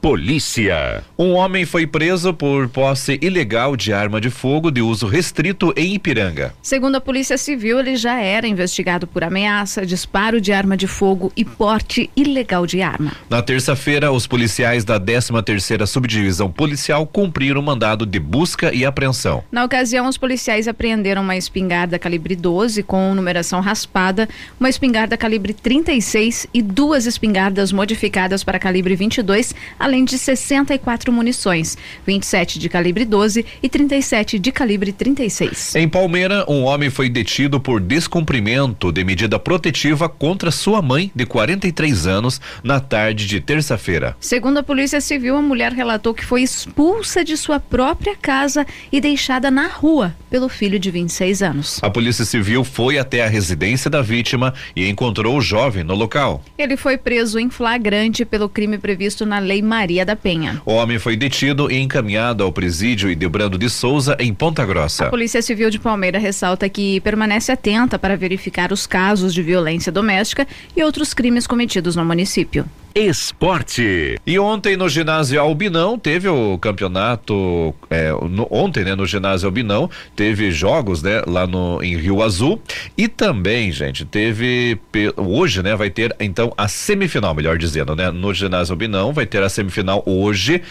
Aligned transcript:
Polícia. 0.00 1.04
Um 1.18 1.32
homem 1.34 1.66
foi 1.66 1.86
preso 1.86 2.32
por 2.32 2.70
posse 2.70 3.18
ilegal 3.20 3.76
de 3.76 3.92
arma 3.92 4.18
de 4.18 4.30
fogo 4.30 4.70
de 4.70 4.80
uso 4.80 5.06
restrito 5.06 5.74
em 5.76 5.94
Ipiranga. 5.94 6.54
Segundo 6.62 6.94
a 6.94 7.00
Polícia 7.02 7.36
Civil, 7.36 7.78
ele 7.78 7.96
já 7.96 8.18
era 8.18 8.48
investigado 8.48 9.06
por 9.06 9.22
ameaça, 9.22 9.84
disparo 9.84 10.40
de 10.40 10.52
arma 10.52 10.74
de 10.74 10.86
fogo 10.86 11.30
e 11.36 11.44
porte 11.44 12.08
ilegal 12.16 12.66
de 12.66 12.80
arma. 12.80 13.12
Na 13.28 13.42
terça-feira, 13.42 14.10
os 14.10 14.26
policiais 14.26 14.84
da 14.84 14.98
13 14.98 15.30
terceira 15.44 15.86
Subdivisão 15.86 16.50
Policial 16.50 17.06
cumpriram 17.06 17.60
o 17.60 17.62
mandado 17.62 18.06
de 18.06 18.18
busca 18.18 18.74
e 18.74 18.86
apreensão. 18.86 19.44
Na 19.52 19.64
ocasião, 19.64 20.08
os 20.08 20.16
policiais 20.16 20.66
apreenderam 20.66 21.20
uma 21.20 21.36
espingarda 21.36 21.98
calibre 21.98 22.34
12 22.34 22.82
com 22.84 23.14
numeração 23.14 23.60
raspada, 23.60 24.26
uma 24.58 24.70
espingarda 24.70 25.18
calibre 25.18 25.52
36 25.52 26.46
e 26.54 26.62
duas 26.62 27.04
espingardas 27.04 27.70
modificadas 27.70 28.42
para 28.42 28.58
calibre 28.58 28.96
22, 28.96 29.54
além 29.78 29.89
de 29.90 30.16
64 30.16 31.12
munições, 31.12 31.76
27 32.06 32.60
de 32.60 32.68
calibre 32.68 33.04
12 33.04 33.44
e 33.60 33.68
37 33.68 34.38
de 34.38 34.52
calibre 34.52 34.92
36. 34.92 35.74
Em 35.74 35.88
Palmeira, 35.88 36.44
um 36.48 36.62
homem 36.62 36.88
foi 36.88 37.08
detido 37.08 37.60
por 37.60 37.80
descumprimento 37.80 38.92
de 38.92 39.02
medida 39.02 39.36
protetiva 39.36 40.08
contra 40.08 40.52
sua 40.52 40.80
mãe, 40.80 41.10
de 41.12 41.26
43 41.26 42.06
anos, 42.06 42.40
na 42.62 42.78
tarde 42.78 43.26
de 43.26 43.40
terça-feira. 43.40 44.16
Segundo 44.20 44.58
a 44.58 44.62
Polícia 44.62 45.00
Civil, 45.00 45.36
a 45.36 45.42
mulher 45.42 45.72
relatou 45.72 46.14
que 46.14 46.24
foi 46.24 46.42
expulsa 46.42 47.24
de 47.24 47.36
sua 47.36 47.58
própria 47.58 48.14
casa 48.14 48.64
e 48.92 49.00
deixada 49.00 49.50
na 49.50 49.66
rua 49.66 50.14
pelo 50.30 50.48
filho 50.48 50.78
de 50.78 50.90
26 50.90 51.42
anos. 51.42 51.80
A 51.82 51.90
Polícia 51.90 52.24
Civil 52.24 52.62
foi 52.62 52.96
até 52.96 53.24
a 53.24 53.28
residência 53.28 53.90
da 53.90 54.02
vítima 54.02 54.54
e 54.76 54.88
encontrou 54.88 55.36
o 55.36 55.40
jovem 55.40 55.82
no 55.82 55.96
local. 55.96 56.44
Ele 56.56 56.76
foi 56.76 56.96
preso 56.96 57.40
em 57.40 57.50
flagrante 57.50 58.24
pelo 58.24 58.48
crime 58.48 58.78
previsto 58.78 59.26
na 59.26 59.40
Lei 59.40 59.60
Maria 59.60 59.79
da 60.04 60.14
Penha. 60.14 60.60
O 60.66 60.72
homem 60.72 60.98
foi 60.98 61.16
detido 61.16 61.70
e 61.70 61.78
encaminhado 61.80 62.44
ao 62.44 62.52
presídio 62.52 63.10
Idebrando 63.10 63.56
de 63.56 63.70
Souza, 63.70 64.14
em 64.20 64.34
Ponta 64.34 64.64
Grossa. 64.64 65.06
A 65.06 65.10
Polícia 65.10 65.40
Civil 65.40 65.70
de 65.70 65.78
Palmeira 65.78 66.18
ressalta 66.18 66.68
que 66.68 67.00
permanece 67.00 67.50
atenta 67.50 67.98
para 67.98 68.16
verificar 68.16 68.72
os 68.72 68.86
casos 68.86 69.32
de 69.32 69.42
violência 69.42 69.90
doméstica 69.90 70.46
e 70.76 70.82
outros 70.82 71.14
crimes 71.14 71.46
cometidos 71.46 71.96
no 71.96 72.04
município. 72.04 72.66
Esporte. 72.94 74.18
E 74.26 74.38
ontem 74.38 74.76
no 74.76 74.88
ginásio 74.88 75.40
Albinão 75.40 75.98
teve 75.98 76.28
o 76.28 76.58
campeonato. 76.58 77.74
É, 77.88 78.10
no, 78.10 78.46
ontem, 78.50 78.84
né, 78.84 78.94
no 78.94 79.06
ginásio 79.06 79.46
Albinão, 79.46 79.88
teve 80.16 80.50
jogos, 80.50 81.02
né, 81.02 81.22
lá 81.26 81.46
no, 81.46 81.82
em 81.82 81.96
Rio 81.96 82.22
Azul. 82.22 82.60
E 82.96 83.06
também, 83.06 83.70
gente, 83.70 84.04
teve. 84.04 84.78
Hoje, 85.16 85.62
né, 85.62 85.76
vai 85.76 85.90
ter 85.90 86.14
então 86.18 86.52
a 86.56 86.66
semifinal, 86.66 87.34
melhor 87.34 87.56
dizendo, 87.56 87.94
né? 87.94 88.10
No 88.10 88.34
ginásio 88.34 88.72
Albinão 88.72 89.12
vai 89.12 89.26
ter 89.26 89.42
a 89.42 89.48
semifinal 89.48 90.02
hoje. 90.04 90.62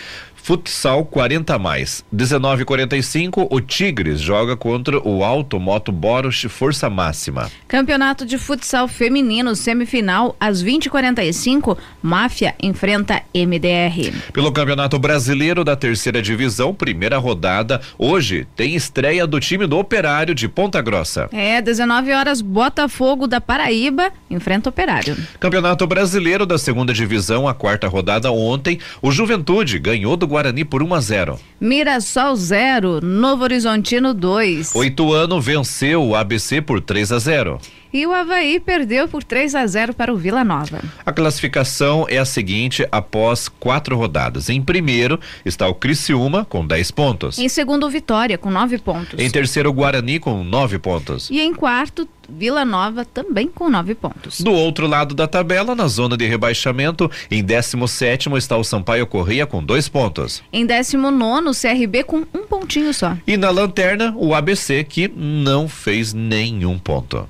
Futsal 0.41 1.05
40 1.05 1.59
mais. 1.59 2.03
19:45 2.13 3.47
o 3.51 3.61
Tigres 3.61 4.19
joga 4.19 4.57
contra 4.57 4.99
o 5.07 5.23
Alto 5.23 5.59
Moto 5.59 5.91
Boros 5.91 6.41
Força 6.49 6.89
Máxima. 6.89 7.51
Campeonato 7.67 8.25
de 8.25 8.37
futsal 8.37 8.87
feminino 8.87 9.55
semifinal 9.55 10.35
às 10.39 10.61
20:45, 10.61 11.77
Máfia 12.01 12.55
enfrenta 12.61 13.21
MDR. 13.33 14.11
Pelo 14.33 14.51
Campeonato 14.51 14.97
Brasileiro 14.97 15.63
da 15.63 15.75
Terceira 15.75 16.21
Divisão, 16.21 16.73
primeira 16.73 17.17
rodada, 17.17 17.81
hoje 17.97 18.47
tem 18.55 18.75
estreia 18.75 19.27
do 19.27 19.39
time 19.39 19.67
do 19.67 19.77
Operário 19.77 20.33
de 20.33 20.47
Ponta 20.47 20.81
Grossa. 20.81 21.29
É, 21.31 21.61
19 21.61 22.11
horas 22.13 22.41
Botafogo 22.41 23.27
da 23.27 23.39
Paraíba 23.39 24.11
enfrenta 24.29 24.69
Operário. 24.69 25.17
Campeonato 25.39 25.85
Brasileiro 25.85 26.45
da 26.45 26.57
Segunda 26.57 26.93
Divisão, 26.93 27.47
a 27.47 27.53
quarta 27.53 27.87
rodada 27.87 28.31
ontem, 28.31 28.79
o 29.01 29.11
Juventude 29.11 29.77
ganhou 29.77 30.15
do 30.15 30.27
Guarani 30.29 30.63
por 30.63 30.83
1 30.83 30.95
a 30.95 31.01
0. 31.01 31.39
Mirassol 31.59 32.37
0, 32.37 33.01
Novo 33.01 33.43
Horizontino 33.43 34.13
2. 34.13 34.75
O 34.75 34.83
Ituano 34.83 35.41
venceu 35.41 36.03
o 36.03 36.15
ABC 36.15 36.61
por 36.61 36.79
3 36.79 37.11
a 37.11 37.19
0. 37.19 37.59
E 37.91 38.05
o 38.05 38.13
Havaí 38.13 38.59
perdeu 38.59 39.07
por 39.07 39.23
3 39.23 39.55
a 39.55 39.65
0 39.65 39.93
para 39.95 40.13
o 40.13 40.17
Vila 40.17 40.43
Nova. 40.43 40.79
A 41.03 41.11
classificação 41.11 42.05
é 42.07 42.19
a 42.19 42.25
seguinte 42.25 42.87
após 42.91 43.49
quatro 43.49 43.97
rodadas. 43.97 44.49
Em 44.49 44.61
primeiro 44.61 45.19
está 45.43 45.67
o 45.67 45.73
Criciúma 45.73 46.45
com 46.45 46.65
10 46.65 46.91
pontos. 46.91 47.39
Em 47.39 47.49
segundo, 47.49 47.87
o 47.87 47.89
Vitória 47.89 48.37
com 48.37 48.51
9 48.51 48.77
pontos. 48.77 49.19
Em 49.19 49.29
terceiro, 49.29 49.69
o 49.69 49.73
Guarani 49.73 50.19
com 50.19 50.43
9 50.43 50.77
pontos. 50.77 51.29
E 51.31 51.39
em 51.39 51.53
quarto, 51.53 52.07
Vila 52.29 52.63
Nova 52.63 53.03
também 53.03 53.47
com 53.47 53.69
9 53.69 53.95
pontos. 53.95 54.41
Do 54.41 54.51
outro 54.51 54.85
lado 54.85 55.15
da 55.15 55.27
tabela, 55.27 55.73
na 55.73 55.87
zona 55.87 56.15
de 56.15 56.27
rebaixamento, 56.27 57.09
em 57.31 57.43
17 57.43 58.29
está 58.37 58.55
o 58.55 58.63
Sampaio 58.63 59.07
Correia 59.07 59.47
com 59.47 59.63
dois 59.63 59.89
pontos. 59.89 60.43
Em 60.53 60.65
19 60.65 61.49
o 61.49 61.51
CRB 61.51 62.03
com 62.03 62.17
um 62.33 62.45
pontinho 62.47 62.93
só. 62.93 63.17
E 63.25 63.35
na 63.35 63.49
lanterna, 63.49 64.13
o 64.15 64.35
ABC 64.35 64.83
que 64.83 65.07
não 65.07 65.67
fez 65.67 66.13
nenhum 66.13 66.77
ponto. 66.77 67.27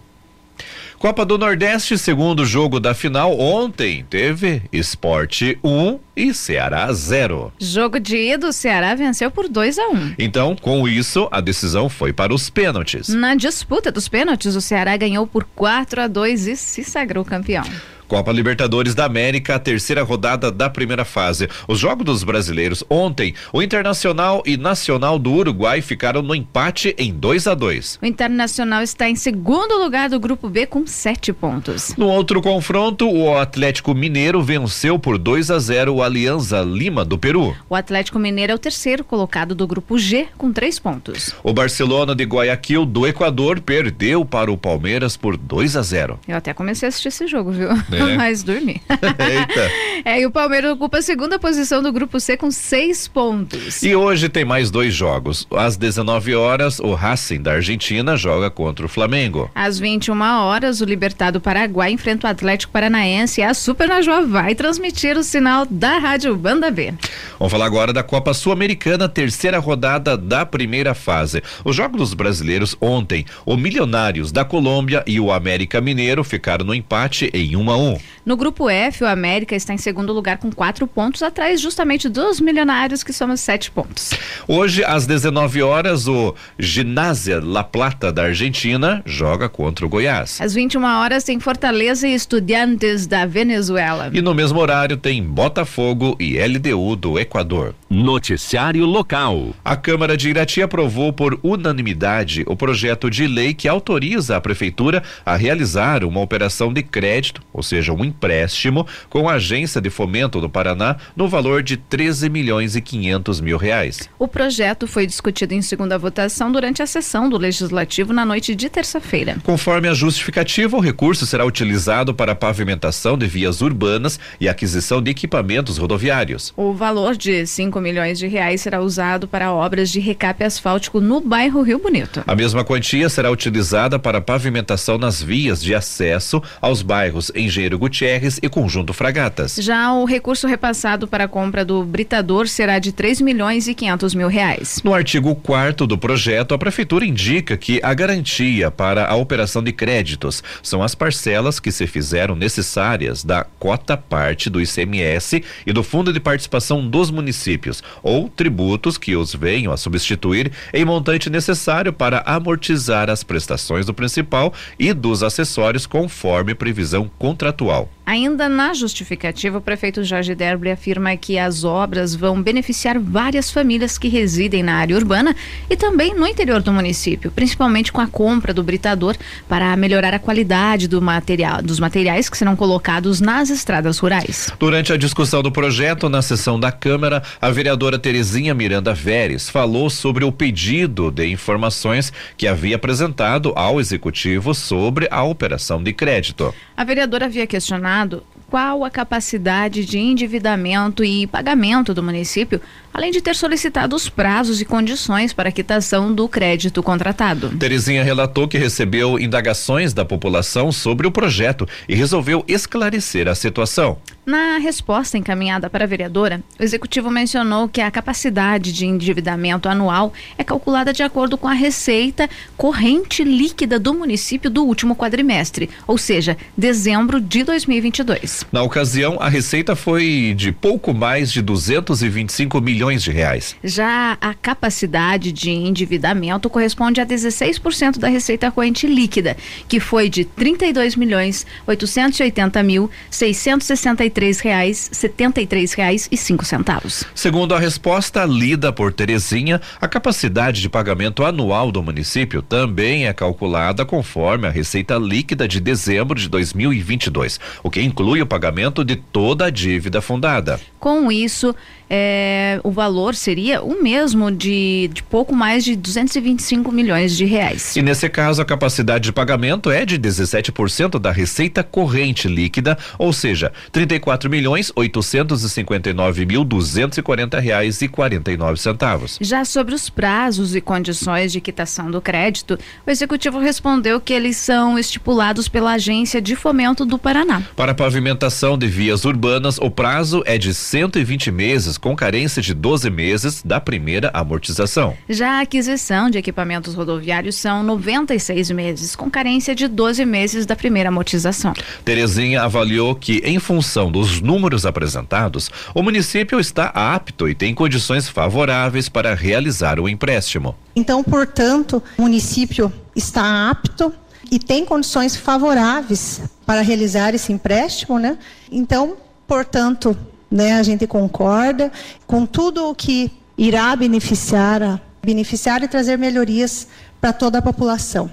Copa 0.99 1.25
do 1.25 1.37
Nordeste, 1.37 1.97
segundo 1.97 2.45
jogo 2.45 2.77
da 2.77 2.93
final, 2.93 3.39
ontem 3.39 4.05
teve 4.09 4.61
Esporte 4.69 5.57
1 5.63 5.97
e 6.13 6.33
Ceará 6.33 6.91
0. 6.91 7.53
Jogo 7.57 8.01
de 8.01 8.17
ida, 8.17 8.49
o 8.49 8.51
Ceará 8.51 8.93
venceu 8.95 9.31
por 9.31 9.47
2 9.47 9.79
a 9.79 9.87
1 9.87 9.93
um. 9.93 10.13
Então, 10.19 10.57
com 10.57 10.85
isso, 10.89 11.29
a 11.31 11.39
decisão 11.39 11.87
foi 11.87 12.11
para 12.11 12.33
os 12.33 12.49
pênaltis. 12.49 13.07
Na 13.07 13.33
disputa 13.33 13.93
dos 13.93 14.09
pênaltis, 14.09 14.57
o 14.57 14.61
Ceará 14.61 14.97
ganhou 14.97 15.25
por 15.25 15.45
4 15.55 16.01
a 16.01 16.07
2 16.07 16.47
e 16.47 16.57
se 16.57 16.83
sagrou 16.83 17.23
campeão. 17.23 17.63
Copa 18.09 18.31
Libertadores 18.31 18.95
da 18.95 19.05
América, 19.05 19.53
a 19.53 19.59
terceira 19.59 20.01
rodada 20.01 20.51
da 20.51 20.67
primeira 20.67 21.05
fase. 21.05 21.47
Os 21.67 21.77
jogos 21.77 22.03
dos 22.03 22.23
brasileiros 22.23 22.83
ontem, 22.89 23.35
o 23.53 23.61
Internacional 23.61 24.41
e 24.47 24.57
Nacional 24.57 25.19
do 25.19 25.31
Uruguai 25.31 25.79
ficaram 25.79 26.23
no 26.23 26.33
empate 26.33 26.95
em 26.97 27.13
2 27.13 27.45
a 27.45 27.53
2. 27.53 27.99
O 28.01 28.05
Internacional 28.07 28.81
está 28.81 29.07
em 29.07 29.15
segundo 29.15 29.77
lugar 29.77 30.09
do 30.09 30.19
grupo 30.19 30.49
B 30.49 30.65
com 30.65 30.87
sete 30.87 31.31
pontos. 31.31 31.93
No 31.95 32.07
outro 32.07 32.41
confronto, 32.41 33.07
o 33.07 33.37
Atlético 33.37 33.93
Mineiro 33.93 34.41
venceu 34.41 34.97
por 34.97 35.19
2 35.19 35.51
a 35.51 35.59
0 35.59 35.93
o 35.93 36.01
Alianza 36.01 36.61
Lima 36.61 37.05
do 37.05 37.15
Peru. 37.15 37.55
O 37.69 37.75
Atlético 37.75 38.17
Mineiro 38.17 38.53
é 38.53 38.55
o 38.55 38.59
terceiro 38.59 39.03
colocado 39.03 39.53
do 39.53 39.67
grupo 39.67 39.99
G 39.99 40.27
com 40.35 40.51
três 40.51 40.79
pontos. 40.79 41.35
O 41.43 41.53
Barcelona 41.53 42.15
de 42.15 42.23
Guayaquil 42.23 42.87
do 42.87 43.05
Equador 43.05 43.59
perdeu 43.61 44.25
para 44.25 44.51
o 44.51 44.57
Palmeiras 44.57 45.15
por 45.15 45.37
2 45.37 45.77
a 45.77 45.83
0. 45.83 46.19
Eu 46.27 46.37
até 46.37 46.55
comecei 46.55 46.87
a 46.87 46.89
assistir 46.89 47.09
esse 47.09 47.27
jogo, 47.27 47.51
viu? 47.51 47.69
É. 47.69 47.98
Mas 48.17 48.43
dormi. 48.43 48.81
Eita. 48.89 49.71
É, 50.05 50.21
e 50.21 50.25
o 50.25 50.31
Palmeiras 50.31 50.71
ocupa 50.71 50.99
a 50.99 51.01
segunda 51.01 51.37
posição 51.37 51.81
do 51.81 51.91
grupo 51.91 52.19
C 52.19 52.37
com 52.37 52.51
seis 52.51 53.07
pontos. 53.07 53.83
E 53.83 53.95
hoje 53.95 54.29
tem 54.29 54.45
mais 54.45 54.71
dois 54.71 54.93
jogos. 54.93 55.47
Às 55.51 55.77
19 55.77 56.35
horas, 56.35 56.79
o 56.79 56.93
Racing 56.93 57.41
da 57.41 57.53
Argentina 57.53 58.15
joga 58.15 58.49
contra 58.49 58.85
o 58.85 58.89
Flamengo. 58.89 59.49
Às 59.53 59.79
21 59.79 60.19
horas, 60.21 60.81
o 60.81 60.85
Libertado 60.85 61.41
Paraguai 61.41 61.91
enfrenta 61.91 62.27
o 62.27 62.29
Atlético 62.29 62.71
Paranaense 62.71 63.41
e 63.41 63.43
a 63.43 63.53
Super 63.53 63.87
Najuá 63.87 64.21
vai 64.21 64.55
transmitir 64.55 65.17
o 65.17 65.23
sinal 65.23 65.65
da 65.65 65.97
Rádio 65.97 66.35
Banda 66.35 66.71
B. 66.71 66.93
Vamos 67.37 67.51
falar 67.51 67.65
agora 67.65 67.93
da 67.93 68.03
Copa 68.03 68.33
Sul-Americana, 68.33 69.07
terceira 69.07 69.59
rodada 69.59 70.17
da 70.17 70.45
primeira 70.45 70.93
fase. 70.93 71.41
Os 71.63 71.75
jogos 71.75 71.99
dos 71.99 72.13
brasileiros 72.13 72.75
ontem, 72.79 73.25
o 73.45 73.55
Milionários 73.55 74.31
da 74.31 74.43
Colômbia 74.43 75.03
e 75.05 75.19
o 75.19 75.31
América 75.31 75.81
Mineiro 75.81 76.23
ficaram 76.23 76.65
no 76.65 76.73
empate 76.73 77.29
em 77.33 77.55
1 77.55 77.61
um 77.61 77.71
a 77.71 77.77
1. 77.77 77.88
Um. 77.89 77.97
No 78.25 78.37
grupo 78.37 78.69
F, 78.69 79.03
o 79.03 79.07
América 79.07 79.55
está 79.55 79.73
em 79.73 79.77
segundo 79.77 80.13
lugar 80.13 80.37
com 80.37 80.51
quatro 80.51 80.85
pontos, 80.85 81.23
atrás 81.23 81.59
justamente 81.59 82.07
dos 82.07 82.39
milionários, 82.39 83.03
que 83.03 83.11
somos 83.11 83.39
sete 83.39 83.71
pontos. 83.71 84.11
Hoje, 84.47 84.83
às 84.83 85.05
19 85.07 85.61
horas, 85.61 86.07
o 86.07 86.35
Ginásia 86.57 87.39
La 87.43 87.63
Plata 87.63 88.11
da 88.11 88.23
Argentina 88.23 89.01
joga 89.05 89.49
contra 89.49 89.85
o 89.85 89.89
Goiás. 89.89 90.39
Às 90.39 90.53
21 90.53 90.83
horas 90.83 91.23
tem 91.23 91.39
Fortaleza 91.39 92.07
e 92.07 92.13
Estudiantes 92.13 93.07
da 93.07 93.25
Venezuela. 93.25 94.09
E 94.13 94.21
no 94.21 94.33
mesmo 94.33 94.59
horário 94.59 94.97
tem 94.97 95.23
Botafogo 95.23 96.15
e 96.19 96.37
LDU 96.37 96.95
do 96.95 97.17
Equador. 97.17 97.73
Noticiário 97.89 98.85
local. 98.85 99.55
A 99.63 99.75
Câmara 99.75 100.15
de 100.15 100.29
Irati 100.29 100.61
aprovou 100.61 101.11
por 101.11 101.39
unanimidade 101.41 102.43
o 102.47 102.55
projeto 102.55 103.09
de 103.09 103.27
lei 103.27 103.53
que 103.53 103.67
autoriza 103.67 104.37
a 104.37 104.41
prefeitura 104.41 105.01
a 105.25 105.35
realizar 105.35 106.03
uma 106.03 106.19
operação 106.19 106.71
de 106.71 106.83
crédito, 106.83 107.41
ou 107.53 107.63
seja, 107.63 107.78
um 107.87 108.03
empréstimo, 108.03 108.85
com 109.09 109.29
a 109.29 109.33
Agência 109.33 109.79
de 109.79 109.89
Fomento 109.89 110.41
do 110.41 110.49
Paraná 110.49 110.97
no 111.15 111.27
valor 111.27 111.63
de 111.63 111.77
13 111.77 112.29
milhões 112.29 112.75
e 112.75 112.81
500 112.81 113.39
mil 113.39 113.57
reais. 113.57 114.09
O 114.19 114.27
projeto 114.27 114.85
foi 114.85 115.07
discutido 115.07 115.53
em 115.53 115.61
segunda 115.61 115.97
votação 115.97 116.51
durante 116.51 116.83
a 116.83 116.87
sessão 116.87 117.29
do 117.29 117.37
Legislativo 117.37 118.11
na 118.11 118.25
noite 118.25 118.53
de 118.53 118.69
terça-feira. 118.69 119.37
Conforme 119.43 119.87
a 119.87 119.93
justificativa, 119.93 120.75
o 120.75 120.81
recurso 120.81 121.25
será 121.25 121.45
utilizado 121.45 122.13
para 122.13 122.35
pavimentação 122.35 123.17
de 123.17 123.25
vias 123.25 123.61
urbanas 123.61 124.19
e 124.39 124.49
aquisição 124.49 125.01
de 125.01 125.11
equipamentos 125.11 125.77
rodoviários. 125.77 126.53
O 126.57 126.73
valor 126.73 127.15
de 127.15 127.47
5 127.47 127.69
5 127.69 127.81
milhões 127.81 128.17
de 128.17 128.27
reais 128.27 128.61
será 128.61 128.81
usado 128.81 129.27
para 129.27 129.53
obras 129.53 129.91
de 129.91 129.99
recape 129.99 130.43
asfáltico 130.43 130.99
no 130.99 131.21
bairro 131.21 131.61
Rio 131.61 131.77
Bonito. 131.77 132.23
A 132.25 132.35
mesma 132.35 132.63
quantia 132.63 133.07
será 133.09 133.29
utilizada 133.29 133.99
para 133.99 134.19
pavimentação 134.19 134.97
nas 134.97 135.21
vias 135.21 135.61
de 135.61 135.75
acesso 135.75 136.41
aos 136.59 136.81
bairros 136.81 137.31
Engenheiro 137.35 137.68
Gutierrez 137.77 138.39
e 138.41 138.49
Conjunto 138.49 138.93
Fragatas. 138.93 139.55
Já 139.55 139.93
o 139.93 140.05
recurso 140.05 140.47
repassado 140.47 141.07
para 141.07 141.25
a 141.25 141.27
compra 141.27 141.63
do 141.63 141.83
britador 141.83 142.47
será 142.47 142.79
de 142.79 142.91
3 142.91 143.21
milhões 143.21 143.67
e 143.67 143.75
500 143.75 144.15
mil 144.15 144.27
reais. 144.27 144.81
No 144.83 144.93
artigo 144.93 145.35
4 145.35 145.85
do 145.85 145.97
projeto, 145.97 146.53
a 146.53 146.57
prefeitura 146.57 147.05
indica 147.05 147.57
que 147.57 147.79
a 147.83 147.93
garantia 147.93 148.71
para 148.71 149.07
a 149.07 149.15
operação 149.15 149.61
de 149.61 149.71
créditos 149.71 150.43
são 150.63 150.81
as 150.81 150.95
parcelas 150.95 151.59
que 151.59 151.71
se 151.71 151.85
fizeram 151.85 152.35
necessárias 152.35 153.23
da 153.23 153.43
cota 153.43 153.97
parte 153.97 154.49
do 154.49 154.61
ICMS 154.61 155.43
e 155.65 155.73
do 155.73 155.83
Fundo 155.83 156.13
de 156.13 156.19
Participação 156.19 156.87
dos 156.87 157.11
Municípios, 157.11 157.83
ou 158.01 158.29
tributos 158.29 158.97
que 158.97 159.15
os 159.15 159.33
venham 159.33 159.73
a 159.73 159.77
substituir 159.77 160.51
em 160.73 160.85
montante 160.85 161.29
necessário 161.29 161.91
para 161.91 162.23
amortizar 162.25 163.09
as 163.09 163.23
prestações 163.23 163.85
do 163.85 163.93
principal 163.93 164.53
e 164.77 164.93
dos 164.93 165.23
acessórios 165.23 165.85
conforme 165.85 166.55
previsão 166.55 167.09
contratual 167.17 167.48
atual. 167.49 167.89
Ainda 168.09 168.49
na 168.49 168.73
justificativa, 168.73 169.59
o 169.59 169.61
prefeito 169.61 170.03
Jorge 170.03 170.33
Derble 170.33 170.71
afirma 170.71 171.15
que 171.15 171.37
as 171.37 171.63
obras 171.63 172.15
vão 172.15 172.41
beneficiar 172.41 172.97
várias 172.97 173.51
famílias 173.51 173.99
que 173.99 174.07
residem 174.07 174.63
na 174.63 174.77
área 174.77 174.95
urbana 174.95 175.35
e 175.69 175.77
também 175.77 176.15
no 176.15 176.25
interior 176.25 176.59
do 176.59 176.73
município, 176.73 177.29
principalmente 177.29 177.91
com 177.91 178.01
a 178.01 178.07
compra 178.07 178.51
do 178.51 178.63
britador 178.63 179.15
para 179.47 179.77
melhorar 179.77 180.11
a 180.11 180.17
qualidade 180.17 180.87
do 180.87 180.99
material, 180.99 181.61
dos 181.61 181.79
materiais 181.79 182.27
que 182.27 182.35
serão 182.35 182.55
colocados 182.55 183.21
nas 183.21 183.51
estradas 183.51 183.99
rurais. 183.99 184.51
Durante 184.57 184.91
a 184.91 184.97
discussão 184.97 185.43
do 185.43 185.51
projeto 185.51 186.09
na 186.09 186.23
sessão 186.23 186.59
da 186.59 186.71
Câmara, 186.71 187.21
a 187.39 187.51
vereadora 187.51 187.99
Terezinha 187.99 188.55
Miranda 188.55 188.91
Veres 188.91 189.51
falou 189.51 189.87
sobre 189.87 190.25
o 190.25 190.31
pedido 190.31 191.11
de 191.11 191.27
informações 191.27 192.11
que 192.35 192.47
havia 192.47 192.75
apresentado 192.75 193.53
ao 193.55 193.79
executivo 193.79 194.55
sobre 194.55 195.07
a 195.11 195.21
operação 195.21 195.83
de 195.83 195.93
crédito. 195.93 196.55
A 196.75 196.83
vereadora 196.83 197.25
havia 197.27 197.45
questionado 197.45 197.98
Senado 197.99 198.23
qual 198.49 198.83
a 198.83 198.89
capacidade 198.89 199.85
de 199.85 199.99
endividamento 199.99 201.03
e 201.03 201.27
pagamento 201.27 201.93
do 201.93 202.01
município, 202.01 202.59
além 202.93 203.11
de 203.11 203.21
ter 203.21 203.35
solicitado 203.35 203.95
os 203.95 204.09
prazos 204.09 204.59
e 204.59 204.65
condições 204.65 205.31
para 205.31 205.49
a 205.49 205.51
quitação 205.51 206.13
do 206.13 206.27
crédito 206.27 206.81
contratado. 206.81 207.49
Terezinha 207.57 208.03
relatou 208.03 208.47
que 208.47 208.57
recebeu 208.57 209.19
indagações 209.19 209.93
da 209.93 210.03
população 210.03 210.71
sobre 210.71 211.05
o 211.05 211.11
projeto 211.11 211.67
e 211.87 211.95
resolveu 211.95 212.43
esclarecer 212.47 213.27
a 213.27 213.35
situação. 213.35 213.97
Na 214.25 214.59
resposta 214.59 215.17
encaminhada 215.17 215.69
para 215.69 215.85
a 215.85 215.87
vereadora, 215.87 216.43
o 216.59 216.63
executivo 216.63 217.09
mencionou 217.09 217.67
que 217.67 217.81
a 217.81 217.89
capacidade 217.89 218.71
de 218.71 218.85
endividamento 218.85 219.67
anual 219.67 220.13
é 220.37 220.43
calculada 220.43 220.93
de 220.93 221.01
acordo 221.01 221.35
com 221.35 221.47
a 221.47 221.53
receita 221.53 222.29
corrente 222.55 223.23
líquida 223.23 223.79
do 223.79 223.93
município 223.93 224.49
do 224.49 224.63
último 224.63 224.95
quadrimestre, 224.95 225.69
ou 225.87 225.97
seja, 225.97 226.37
dezembro 226.55 227.19
de 227.19 227.43
2022. 227.43 228.38
Na 228.51 228.61
ocasião, 228.61 229.17
a 229.19 229.27
receita 229.27 229.75
foi 229.75 230.33
de 230.35 230.51
pouco 230.51 230.93
mais 230.93 231.31
de 231.31 231.41
225 231.41 232.61
milhões 232.61 233.03
de 233.03 233.11
reais. 233.11 233.55
Já 233.63 234.17
a 234.21 234.33
capacidade 234.33 235.31
de 235.31 235.51
endividamento 235.51 236.49
corresponde 236.49 237.01
a 237.01 237.05
16% 237.05 237.97
da 237.97 238.07
receita 238.07 238.51
corrente 238.51 238.87
líquida, 238.87 239.35
que 239.67 239.79
foi 239.79 240.09
de 240.09 240.23
32 240.23 240.95
milhões 240.95 241.45
880 241.67 242.63
mil 242.63 242.89
663 243.09 244.19
três 244.19 244.39
reais 244.39 244.89
setenta 244.91 245.41
e 245.41 245.47
três 245.47 245.73
reais 245.73 246.07
e 246.11 246.17
cinco 246.17 246.45
centavos. 246.45 247.03
Segundo 247.15 247.55
a 247.55 247.59
resposta 247.59 248.25
lida 248.25 248.71
por 248.71 248.93
Terezinha, 248.93 249.61
a 249.79 249.87
capacidade 249.87 250.61
de 250.61 250.69
pagamento 250.69 251.23
anual 251.23 251.71
do 251.71 251.81
município 251.81 252.41
também 252.41 253.07
é 253.07 253.13
calculada 253.13 253.85
conforme 253.85 254.47
a 254.47 254.51
receita 254.51 254.97
líquida 254.97 255.47
de 255.47 255.59
dezembro 255.59 256.19
de 256.19 256.29
2022, 256.29 257.39
o 257.63 257.69
que 257.69 257.81
inclui 257.81 258.21
o 258.21 258.25
pagamento 258.29 258.85
de 258.85 258.95
toda 258.95 259.45
a 259.45 259.49
dívida 259.49 259.99
fundada. 259.99 260.59
Com 260.79 261.11
isso, 261.11 261.53
é, 261.89 262.59
o 262.63 262.71
valor 262.71 263.15
seria 263.15 263.61
o 263.61 263.81
mesmo 263.81 264.31
de, 264.31 264.89
de 264.93 265.01
pouco 265.01 265.35
mais 265.35 265.63
de 265.63 265.75
225 265.75 266.71
milhões 266.71 267.17
de 267.17 267.25
reais. 267.25 267.75
E 267.75 267.81
nesse 267.81 268.07
caso, 268.09 268.41
a 268.41 268.45
capacidade 268.45 269.05
de 269.05 269.11
pagamento 269.11 269.71
é 269.71 269.85
de 269.85 269.97
17% 269.97 270.99
da 270.99 271.11
receita 271.11 271.63
corrente 271.63 272.27
líquida, 272.27 272.77
ou 272.97 273.11
seja, 273.11 273.51
34 273.71 274.29
milhões 274.29 274.71
859 274.75 276.25
mil 276.25 276.43
240 276.43 277.39
reais 277.39 277.81
e 277.81 277.87
49 277.87 278.59
centavos. 278.59 279.17
Já 279.19 279.43
sobre 279.43 279.73
os 279.73 279.89
prazos 279.89 280.55
e 280.55 280.61
condições 280.61 281.31
de 281.31 281.41
quitação 281.41 281.89
do 281.89 282.01
crédito, 282.01 282.59
o 282.85 282.91
executivo 282.91 283.39
respondeu 283.39 283.99
que 283.99 284.13
eles 284.13 284.37
são 284.37 284.77
estipulados 284.77 285.47
pela 285.47 285.73
Agência 285.73 286.21
de 286.21 286.35
Fomento 286.35 286.85
do 286.85 286.97
Paraná. 286.97 287.41
Para 287.55 287.73
pavimentação 287.73 288.57
de 288.57 288.67
vias 288.67 289.05
urbanas, 289.05 289.57
o 289.57 289.71
prazo 289.71 290.21
é 290.25 290.37
de 290.37 290.53
120 290.53 291.31
meses 291.31 291.78
com 291.79 291.95
carência 291.95 292.41
de 292.41 292.53
12 292.53 292.89
meses 292.89 293.41
da 293.43 293.59
primeira 293.59 294.11
amortização. 294.13 294.95
Já 295.07 295.39
a 295.39 295.41
aquisição 295.41 296.09
de 296.09 296.17
equipamentos 296.17 296.75
rodoviários 296.75 297.35
são 297.35 297.63
96 297.63 298.51
meses, 298.51 298.95
com 298.95 299.09
carência 299.09 299.55
de 299.55 299.67
12 299.67 300.05
meses 300.05 300.45
da 300.45 300.55
primeira 300.55 300.89
amortização. 300.89 301.53
Terezinha 301.83 302.43
avaliou 302.43 302.93
que, 302.93 303.21
em 303.25 303.39
função 303.39 303.91
dos 303.91 304.21
números 304.21 304.65
apresentados, 304.65 305.49
o 305.73 305.81
município 305.81 306.39
está 306.39 306.65
apto 306.73 307.27
e 307.27 307.33
tem 307.33 307.53
condições 307.53 308.07
favoráveis 308.07 308.89
para 308.89 309.15
realizar 309.15 309.79
o 309.79 309.87
empréstimo. 309.87 310.55
Então, 310.75 311.03
portanto, 311.03 311.81
o 311.97 312.01
município 312.03 312.71
está 312.95 313.49
apto 313.49 313.93
e 314.31 314.37
tem 314.37 314.65
condições 314.65 315.15
favoráveis 315.15 316.21
para 316.45 316.61
realizar 316.61 317.13
esse 317.13 317.31
empréstimo, 317.31 317.97
né? 317.97 318.17
Então, 318.51 318.97
portanto, 319.27 319.97
né? 320.29 320.53
A 320.53 320.63
gente 320.63 320.85
concorda 320.85 321.71
com 322.05 322.25
tudo 322.25 322.69
o 322.69 322.75
que 322.75 323.11
irá 323.37 323.75
beneficiar, 323.75 324.81
beneficiar 325.01 325.63
e 325.63 325.67
trazer 325.67 325.97
melhorias 325.97 326.67
para 326.99 327.13
toda 327.13 327.39
a 327.39 327.41
população. 327.41 328.11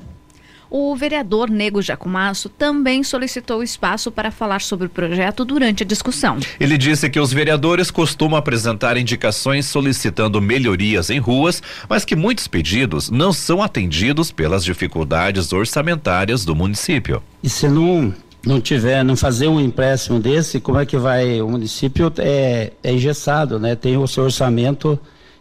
O 0.68 0.96
vereador 0.96 1.48
Nego 1.48 1.80
Jacumasso 1.80 2.48
também 2.48 3.04
solicitou 3.04 3.62
espaço 3.62 4.10
para 4.10 4.32
falar 4.32 4.60
sobre 4.60 4.86
o 4.88 4.90
projeto 4.90 5.44
durante 5.44 5.84
a 5.84 5.86
discussão. 5.86 6.38
Ele 6.58 6.76
disse 6.76 7.08
que 7.08 7.20
os 7.20 7.32
vereadores 7.32 7.90
costumam 7.90 8.36
apresentar 8.36 8.96
indicações 8.96 9.66
solicitando 9.66 10.40
melhorias 10.40 11.08
em 11.08 11.18
ruas, 11.18 11.62
mas 11.88 12.04
que 12.04 12.16
muitos 12.16 12.48
pedidos 12.48 13.10
não 13.10 13.32
são 13.32 13.62
atendidos 13.62 14.32
pelas 14.32 14.64
dificuldades 14.64 15.52
orçamentárias 15.52 16.44
do 16.44 16.54
município. 16.54 17.22
E 17.42 17.48
se 17.48 17.68
não 17.68 18.12
não 18.46 18.60
tiver, 18.60 19.04
não 19.04 19.16
fazer 19.16 19.48
um 19.48 19.60
empréstimo 19.60 20.20
desse, 20.20 20.60
como 20.60 20.78
é 20.78 20.86
que 20.86 20.96
vai? 20.96 21.42
O 21.42 21.48
município 21.48 22.12
é, 22.18 22.72
é 22.82 22.92
engessado, 22.92 23.58
né? 23.58 23.74
Tem 23.74 23.96
o 23.96 24.06
seu 24.06 24.22
orçamento 24.22 24.96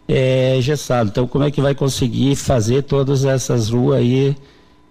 é, 0.07 0.58
engessado. 0.58 1.12
Então, 1.12 1.27
como 1.27 1.44
é 1.44 1.51
que 1.51 1.62
vai 1.62 1.75
conseguir 1.75 2.36
fazer 2.36 2.82
todas 2.82 3.24
essas 3.24 3.70
ruas 3.70 4.00
aí? 4.00 4.36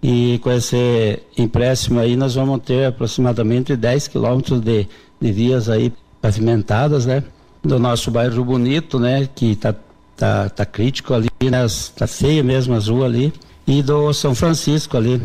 E 0.00 0.38
com 0.42 0.52
esse 0.52 1.18
empréstimo 1.36 1.98
aí, 1.98 2.14
nós 2.14 2.36
vamos 2.36 2.60
ter 2.62 2.86
aproximadamente 2.86 3.74
10 3.74 4.06
quilômetros 4.06 4.60
de, 4.60 4.86
de 5.20 5.32
vias 5.32 5.68
aí 5.68 5.92
pavimentadas, 6.22 7.06
né? 7.06 7.24
Do 7.64 7.80
nosso 7.80 8.12
bairro 8.12 8.44
Bonito, 8.44 9.00
né? 9.00 9.28
Que 9.34 9.56
tá, 9.56 9.74
tá, 10.16 10.48
tá 10.50 10.64
crítico 10.64 11.14
ali, 11.14 11.28
né? 11.42 11.66
Tá 11.96 12.06
feia 12.06 12.44
mesmo 12.44 12.74
as 12.74 12.86
ruas 12.86 13.06
ali. 13.06 13.32
E 13.66 13.82
do 13.82 14.12
São 14.12 14.36
Francisco 14.36 14.96
ali. 14.96 15.20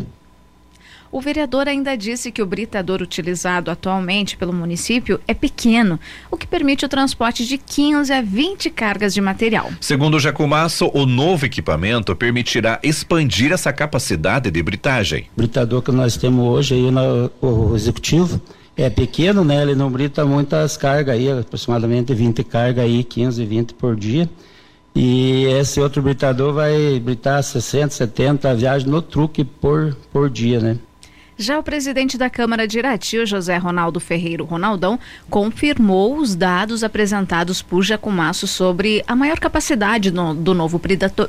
O 1.12 1.20
vereador 1.20 1.66
ainda 1.66 1.96
disse 1.96 2.30
que 2.30 2.40
o 2.40 2.46
britador 2.46 3.02
utilizado 3.02 3.68
atualmente 3.68 4.36
pelo 4.36 4.52
município 4.52 5.20
é 5.26 5.34
pequeno, 5.34 5.98
o 6.30 6.36
que 6.36 6.46
permite 6.46 6.84
o 6.84 6.88
transporte 6.88 7.44
de 7.44 7.58
15 7.58 8.12
a 8.12 8.22
20 8.22 8.70
cargas 8.70 9.12
de 9.12 9.20
material. 9.20 9.72
Segundo 9.80 10.14
o 10.14 10.20
Jacumasso, 10.20 10.88
o 10.94 11.06
novo 11.06 11.46
equipamento 11.46 12.14
permitirá 12.14 12.78
expandir 12.80 13.50
essa 13.50 13.72
capacidade 13.72 14.52
de 14.52 14.62
britagem. 14.62 15.26
O 15.34 15.38
britador 15.38 15.82
que 15.82 15.90
nós 15.90 16.16
temos 16.16 16.46
hoje 16.46 16.74
aí 16.74 16.90
no 16.92 17.28
o 17.40 17.74
executivo 17.74 18.40
é 18.76 18.88
pequeno, 18.88 19.42
né? 19.42 19.62
Ele 19.62 19.74
não 19.74 19.90
brita 19.90 20.24
muitas 20.24 20.76
cargas 20.76 21.16
aí, 21.16 21.28
aproximadamente 21.28 22.14
20 22.14 22.44
cargas 22.44 22.84
aí, 22.84 23.02
15, 23.02 23.44
20 23.44 23.74
por 23.74 23.96
dia. 23.96 24.30
E 24.94 25.44
esse 25.58 25.80
outro 25.80 26.02
britador 26.02 26.52
vai 26.52 27.00
britar 27.00 27.42
60, 27.42 27.90
70 27.90 28.54
viagens 28.54 28.88
no 28.88 29.02
truque 29.02 29.44
por, 29.44 29.96
por 30.12 30.30
dia, 30.30 30.60
né? 30.60 30.78
Já 31.40 31.58
o 31.58 31.62
presidente 31.62 32.18
da 32.18 32.28
Câmara 32.28 32.68
de 32.68 32.78
Irati, 32.78 33.24
José 33.24 33.56
Ronaldo 33.56 33.98
Ferreiro 33.98 34.44
Ronaldão, 34.44 35.00
confirmou 35.30 36.18
os 36.18 36.36
dados 36.36 36.84
apresentados 36.84 37.62
por 37.62 37.82
Jacumaço 37.82 38.46
sobre 38.46 39.02
a 39.08 39.16
maior 39.16 39.40
capacidade 39.40 40.10
do 40.10 40.52
novo 40.52 40.78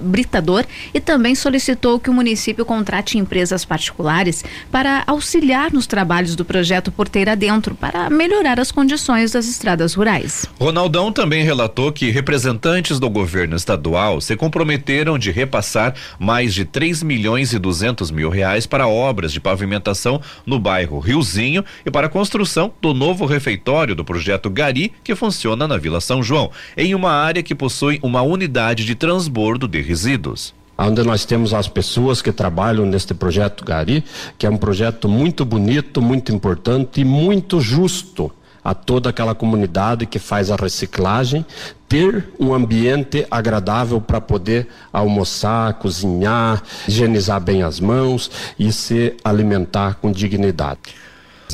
britador 0.01 0.65
e 0.93 0.99
também 0.99 1.33
solicitou 1.33 1.97
que 1.97 2.09
o 2.09 2.13
município 2.13 2.65
contrate 2.65 3.17
empresas 3.17 3.63
particulares 3.63 4.43
para 4.69 5.01
auxiliar 5.07 5.71
nos 5.71 5.87
trabalhos 5.87 6.35
do 6.35 6.43
projeto 6.43 6.91
Porteira 6.91 7.33
Dentro, 7.33 7.73
para 7.73 8.09
melhorar 8.09 8.59
as 8.59 8.69
condições 8.69 9.31
das 9.31 9.47
estradas 9.47 9.93
rurais. 9.93 10.45
Ronaldão 10.59 11.09
também 11.13 11.45
relatou 11.45 11.89
que 11.89 12.11
representantes 12.11 12.99
do 12.99 13.09
governo 13.09 13.55
estadual 13.55 14.19
se 14.19 14.35
comprometeram 14.35 15.17
de 15.17 15.31
repassar 15.31 15.95
mais 16.19 16.53
de 16.53 16.65
3 16.65 17.01
milhões 17.01 17.53
e 17.53 17.59
200 17.59 18.11
mil 18.11 18.29
reais 18.29 18.65
para 18.65 18.89
obras 18.89 19.31
de 19.31 19.39
pavimentação 19.39 20.00
no 20.45 20.59
bairro 20.59 20.99
Riozinho 20.99 21.63
e 21.85 21.91
para 21.91 22.07
a 22.07 22.09
construção 22.09 22.73
do 22.81 22.93
novo 22.93 23.25
refeitório 23.25 23.95
do 23.95 24.05
projeto 24.05 24.49
Gari, 24.49 24.93
que 25.03 25.15
funciona 25.15 25.67
na 25.67 25.77
Vila 25.77 26.01
São 26.01 26.23
João, 26.23 26.49
em 26.75 26.95
uma 26.95 27.11
área 27.11 27.43
que 27.43 27.53
possui 27.53 27.99
uma 28.01 28.21
unidade 28.21 28.85
de 28.85 28.95
transbordo 28.95 29.67
de 29.67 29.81
resíduos. 29.81 30.53
Onde 30.77 31.03
nós 31.03 31.25
temos 31.25 31.53
as 31.53 31.67
pessoas 31.67 32.21
que 32.21 32.31
trabalham 32.31 32.85
neste 32.85 33.13
projeto 33.13 33.63
Gari, 33.63 34.03
que 34.37 34.47
é 34.47 34.49
um 34.49 34.57
projeto 34.57 35.07
muito 35.07 35.45
bonito, 35.45 36.01
muito 36.01 36.33
importante 36.33 37.01
e 37.01 37.05
muito 37.05 37.61
justo 37.61 38.31
a 38.63 38.73
toda 38.73 39.09
aquela 39.09 39.33
comunidade 39.33 40.05
que 40.05 40.19
faz 40.19 40.51
a 40.51 40.55
reciclagem, 40.55 41.45
ter 41.89 42.29
um 42.39 42.53
ambiente 42.53 43.25
agradável 43.29 43.99
para 43.99 44.21
poder 44.21 44.67
almoçar, 44.93 45.73
cozinhar, 45.75 46.63
higienizar 46.87 47.41
bem 47.41 47.63
as 47.63 47.79
mãos 47.79 48.31
e 48.57 48.71
se 48.71 49.17
alimentar 49.23 49.95
com 49.95 50.11
dignidade. 50.11 50.79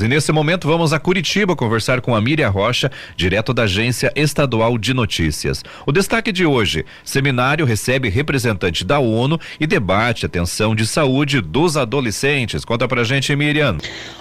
E 0.00 0.08
nesse 0.08 0.30
momento 0.30 0.68
vamos 0.68 0.92
a 0.92 0.98
Curitiba 1.00 1.56
conversar 1.56 2.00
com 2.00 2.14
a 2.14 2.20
Miriam 2.20 2.50
Rocha, 2.50 2.90
direto 3.16 3.52
da 3.52 3.64
Agência 3.64 4.12
Estadual 4.14 4.78
de 4.78 4.94
Notícias. 4.94 5.64
O 5.84 5.90
destaque 5.90 6.30
de 6.30 6.46
hoje: 6.46 6.84
seminário 7.04 7.66
recebe 7.66 8.08
representante 8.08 8.84
da 8.84 9.00
ONU 9.00 9.40
e 9.58 9.66
debate 9.66 10.24
atenção 10.24 10.74
de 10.74 10.86
saúde 10.86 11.40
dos 11.40 11.76
adolescentes. 11.76 12.64
Conta 12.64 12.86
pra 12.86 13.02
gente, 13.02 13.34
Miriam. 13.34 13.78